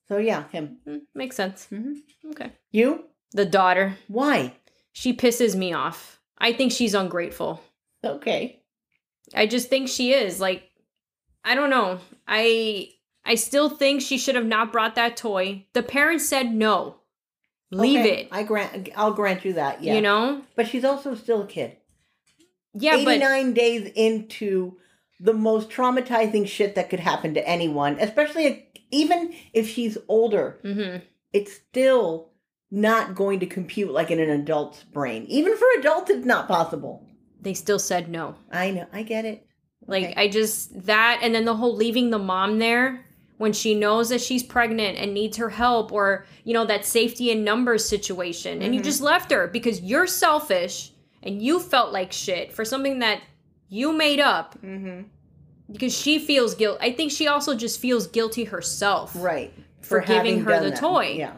[0.09, 0.79] So yeah, him.
[0.87, 1.67] Mm, Makes sense.
[1.67, 1.95] hmm
[2.31, 2.53] Okay.
[2.71, 3.07] You?
[3.33, 3.97] The daughter.
[4.07, 4.55] Why?
[4.93, 6.21] She pisses me off.
[6.39, 7.61] I think she's ungrateful.
[8.05, 8.61] Okay.
[9.35, 10.41] I just think she is.
[10.41, 10.71] Like,
[11.45, 11.99] I don't know.
[12.27, 12.91] I
[13.25, 15.65] I still think she should have not brought that toy.
[15.73, 16.97] The parents said no.
[17.71, 18.29] Leave Okay, it.
[18.31, 18.89] I grant.
[18.97, 19.83] I'll grant you that.
[19.83, 19.95] Yeah.
[19.95, 20.43] You know?
[20.55, 21.77] But she's also still a kid.
[22.75, 24.77] Yeah, but 89 days into
[25.21, 28.59] the most traumatizing shit that could happen to anyone, especially if,
[28.91, 31.03] even if she's older, Mhm.
[31.33, 32.31] it's still
[32.81, 35.25] not going to compute like in an adult's brain.
[35.29, 37.07] Even for adults, it's not possible.
[37.41, 38.35] they still said no.
[38.51, 38.87] I know.
[38.93, 39.47] I get it.
[39.87, 40.15] Like Okay.
[40.17, 43.05] I just that and then the whole leaving the mom there
[43.37, 47.31] when she knows that she's pregnant and needs her help or you know that safety
[47.31, 48.85] in numbers situation and you Mhm.
[48.85, 53.21] just left her because you're selfish and you felt like shit for something that
[53.69, 55.03] you made up Mm-hmm.
[55.71, 56.79] because she feels guilt.
[56.81, 59.13] I think she also just feels guilty herself.
[59.15, 59.53] Right.
[59.83, 60.79] For giving her the that.
[60.81, 61.15] toy.
[61.19, 61.35] Yeah.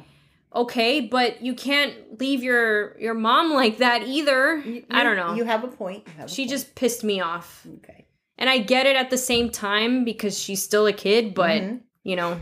[0.56, 4.56] Okay, but you can't leave your your mom like that either.
[4.58, 5.34] You- I don't know.
[5.34, 6.08] You have a point.
[6.16, 6.50] Have a she point.
[6.50, 7.66] just pissed me off.
[7.78, 8.06] Okay.
[8.38, 11.80] And I get it at the same time because she's still a kid, but Mhm.
[12.04, 12.40] you know,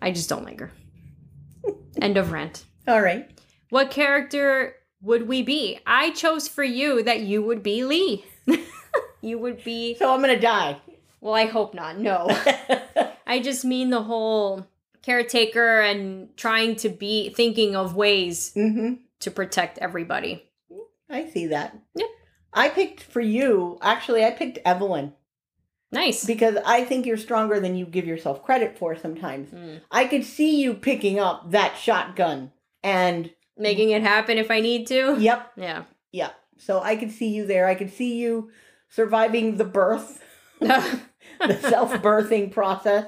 [0.00, 0.72] I just don't like her.
[2.02, 2.64] End of rant.
[2.86, 3.28] All right.
[3.70, 5.80] What character would we be?
[5.86, 8.24] I chose for you that you would be Lee.
[9.22, 10.76] you would be So I'm gonna die.
[11.20, 11.98] well, I hope not.
[11.98, 12.26] No.
[13.26, 14.66] I just mean the whole
[15.06, 18.94] caretaker and trying to be thinking of ways mm-hmm.
[19.20, 20.42] to protect everybody.
[21.08, 21.78] I see that.
[21.94, 22.08] Yep.
[22.52, 23.78] I picked for you.
[23.80, 25.12] Actually, I picked Evelyn
[25.92, 26.24] Nice.
[26.24, 29.50] because I think you're stronger than you give yourself credit for sometimes.
[29.50, 29.80] Mm.
[29.92, 32.50] I could see you picking up that shotgun
[32.82, 35.16] and Making it happen if I need to.
[35.18, 35.84] yep, Yeah.
[36.12, 36.34] yep.
[36.58, 37.66] So I could see you there.
[37.66, 38.50] I could see you
[38.90, 40.22] surviving the birth,
[40.60, 43.06] the self-birthing process.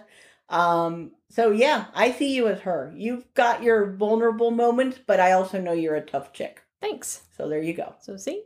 [0.51, 2.93] Um so yeah, I see you as her.
[2.97, 6.63] You've got your vulnerable moments, but I also know you're a tough chick.
[6.81, 7.23] Thanks.
[7.37, 7.95] So there you go.
[8.01, 8.45] So see?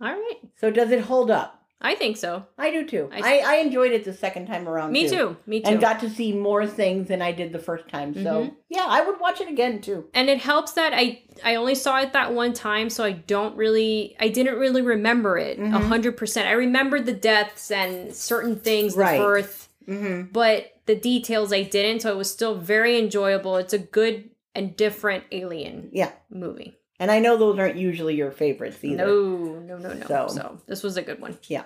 [0.00, 0.36] All right.
[0.56, 1.60] So does it hold up?
[1.80, 2.46] I think so.
[2.56, 3.10] I do too.
[3.12, 4.90] I- I, I enjoyed it the second time around.
[4.92, 5.36] Me too.
[5.46, 5.68] Me too.
[5.68, 8.14] And got to see more things than I did the first time.
[8.14, 8.54] So Mhm.
[8.70, 10.06] yeah, I would watch it again too.
[10.14, 13.54] and it helps that I I only saw it that one time, so I don't
[13.56, 15.82] really I didn't really remember it a Mhm.
[15.88, 16.48] hundred percent.
[16.48, 19.18] I remembered the deaths and certain things, Right.
[19.20, 20.32] birth, Mm-hmm.
[20.32, 22.00] but the details I didn't.
[22.00, 23.56] So it was still very enjoyable.
[23.56, 26.12] It's a good and different Alien Yeah.
[26.30, 26.76] movie.
[27.00, 29.04] And I know those aren't usually your favorites either.
[29.06, 30.06] No, no, no, no.
[30.06, 31.38] So- so this was a good one.
[31.48, 31.64] Yeah.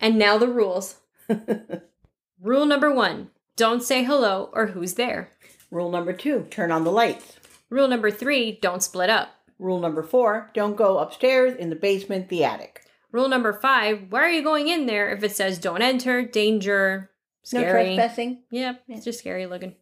[0.00, 0.96] And now the rules.
[2.40, 5.30] Rule number one: Don't say hello or who's there.
[5.70, 7.36] Rule number two: turn on the lights.
[7.70, 9.30] Rule number three: Don't split up.
[9.58, 12.82] Rule number four: don't go upstairs, in the basement, the attic.
[13.12, 17.10] Rule number five, why are you going in there if it says don't enter, danger,
[17.52, 17.94] No scary?
[17.96, 18.42] trespassing.
[18.50, 19.74] Yep, it's just scary looking.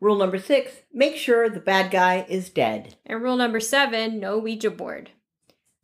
[0.00, 2.96] Rule number six: make sure the bad guy is dead.
[3.06, 5.10] And rule number seven, no Ouija board.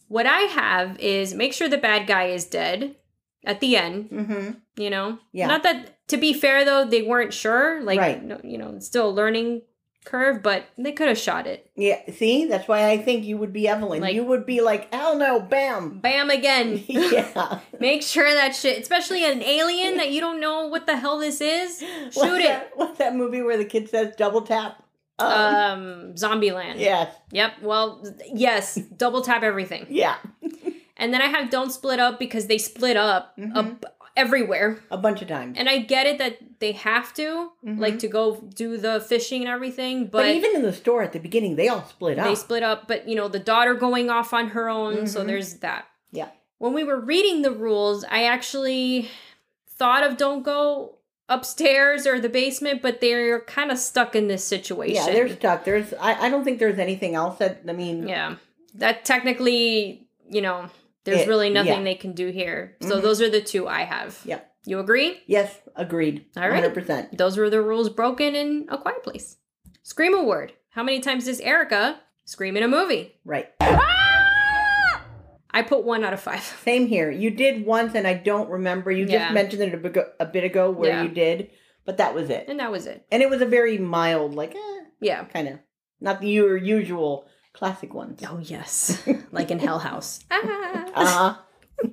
[0.09, 2.97] What I have is make sure the bad guy is dead
[3.45, 4.51] at the end, Mm-hmm.
[4.83, 5.19] you know?
[5.33, 5.47] Yeah.
[5.49, 7.83] Not that, to be fair though, they weren't sure.
[7.83, 8.23] Like, Right.
[8.23, 9.63] no, you know, still a learning
[10.05, 11.69] curve, but they could have shot it.
[11.77, 12.01] Yeah.
[12.13, 14.01] See, that's why I think you would be Evelyn.
[14.03, 15.99] Like- you would be like, hell no, bam.
[16.01, 16.83] Bam again.
[16.89, 17.61] yeah.
[17.81, 21.41] Make sure that shit, especially an alien that you don't know what the hell this
[21.41, 21.83] is,
[22.13, 22.45] What's shoot it.
[22.45, 24.83] that- what's that movie where the kid says double tap?
[25.19, 26.81] Um, Um, Zombieland.
[26.81, 27.15] yes.
[27.31, 27.53] Yep.
[27.63, 28.75] Well, yes.
[28.97, 29.87] Double tap everything.
[29.89, 30.17] Yeah.
[30.97, 33.57] And then I have don't split up because they split up Mhm.
[33.57, 34.79] up everywhere.
[34.91, 35.57] A bunch of times.
[35.59, 37.79] And I get it that they have to, Mhm.
[37.81, 41.13] like to go do the fishing and everything, but, but, even in the store at
[41.13, 42.27] the beginning, they all split up.
[42.27, 42.87] they split up.
[42.89, 45.27] But you know, the daughter going off on her own, so Mhm.
[45.27, 45.87] there's that.
[46.13, 46.29] Yeah.
[46.59, 49.11] When we were reading the rules, I actually
[49.69, 50.99] thought of don't go
[51.29, 54.95] upstairs or the basement, but they're kind of stuck in this situation.
[54.95, 55.65] yeah, they're stuck.
[55.65, 55.93] There's.
[56.01, 57.63] I, I don't think there's anything else that.
[57.69, 58.07] I mean.
[58.07, 58.37] Yeah.
[58.77, 60.69] That technically, you know,
[61.05, 61.83] there's It- really nothing yeah.
[61.85, 62.77] they can do here.
[62.81, 63.03] So Mhm.
[63.03, 64.21] those are the two I have.
[64.25, 64.51] Yep.
[64.67, 65.21] You agree?
[65.27, 65.61] Yes.
[65.77, 66.25] Agreed.
[66.37, 66.55] All right.
[66.55, 67.17] Hundred percent.
[67.19, 69.37] Those were the rules broken in A Quiet Place.
[69.83, 70.53] Scream a word.
[70.71, 73.17] How many times does Eryka scream in a movie?
[73.25, 73.49] Right.
[75.57, 76.43] I put one out of five.
[76.65, 77.11] Same here.
[77.11, 78.91] You did once, and I don't remember.
[78.91, 79.19] You Yeah.
[79.25, 81.03] just mentioned it a bit, a bit ago where Yeah.
[81.05, 81.51] you did,
[81.85, 82.47] but that was it.
[82.49, 83.05] And that was it.
[83.13, 85.25] And it was a very mild, like, eh, Yeah.
[85.25, 85.59] kind of,
[86.01, 88.21] not the your usual classic ones.
[88.29, 89.03] Oh, yes.
[89.33, 90.21] like in Hell House.
[90.31, 90.91] Ah.
[90.95, 91.89] Uh huh.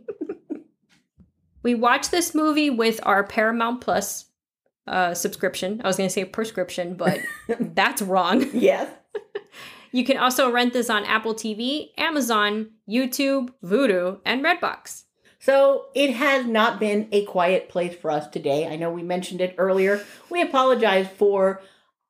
[1.64, 4.26] We watched this movie with our Paramount Plus
[4.88, 5.80] uh, subscription.
[5.84, 7.20] I was going to say prescription, but
[7.60, 8.48] that's wrong.
[8.52, 8.90] Yes.
[9.92, 15.04] You can also rent this on Apple TV, Amazon, YouTube, Vudu, and Redbox.
[15.38, 18.68] So it has not been a quiet place for us today.
[18.68, 20.04] I know we mentioned it earlier.
[20.30, 21.62] We apologize for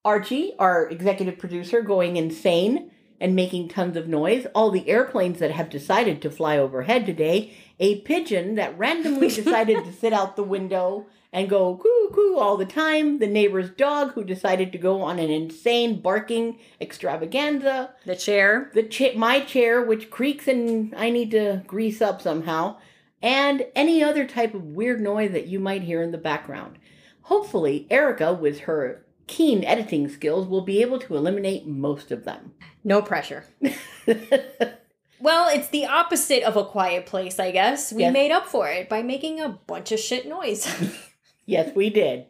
[0.05, 2.91] Archie, our executive producer, going insane
[3.21, 4.47] and making tons of noise.
[4.55, 7.53] All the airplanes that have decided to fly overhead today.
[7.79, 12.57] A pigeon that randomly decided to sit out the window and go coo coo all
[12.57, 13.19] the time.
[13.19, 17.91] The neighbor's dog who decided to go on an insane barking extravaganza.
[18.05, 18.71] The chair.
[18.73, 22.77] The cha- my chair, which creaks and I need to grease up somehow,
[23.21, 26.79] and any other type of weird noise that you might hear in the background.
[27.21, 32.53] Hopefully, Eryka, with her keen editing skills, will be able to eliminate most of them.
[32.83, 33.45] No pressure.
[35.23, 37.93] Well, it's the opposite of a quiet place, I guess.
[37.93, 38.11] We Yes.
[38.13, 40.67] made up for it by making a bunch of shit noise.
[41.45, 42.25] yes, we did.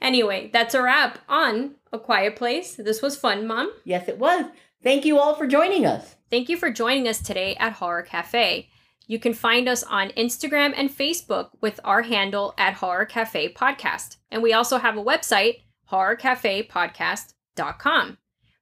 [0.00, 2.76] anyway, that's a wrap on A Quiet Place.
[2.76, 3.72] This was fun, Mom.
[3.84, 4.44] Yes, it was.
[4.80, 6.14] Thank you all for joining us.
[6.30, 8.68] Thank you for joining us today at Horror Cafe.
[9.08, 14.18] You can find us on Instagram and Facebook with our handle at Horror Cafe Podcast.
[14.30, 18.18] And we also have a website, horrorcafepodcast.com.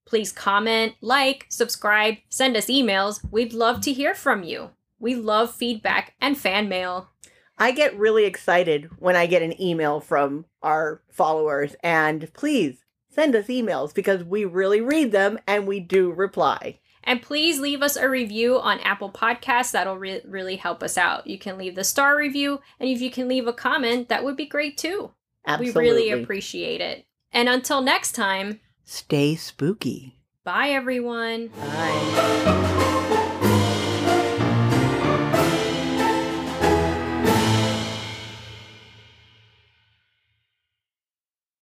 [0.06, 3.20] Please comment, like, subscribe, send us emails.
[3.30, 4.70] We'd love to hear from you.
[4.98, 7.10] We love feedback and fan mail.
[7.58, 13.34] I get really excited when I get an email from our followers, and please send
[13.34, 16.78] us emails because we really read them and we do reply.
[17.02, 19.72] And please leave us a review on Apple Podcasts.
[19.72, 21.26] That'll re- really help us out.
[21.26, 24.36] You can leave the star review, and if you can leave a comment, that would
[24.36, 25.12] be great too.
[25.46, 25.82] Absolutely.
[25.82, 27.06] We really appreciate it.
[27.32, 30.16] And until next time, Stay spooky.
[30.44, 31.48] bye everyone.
[31.48, 33.04] Bye.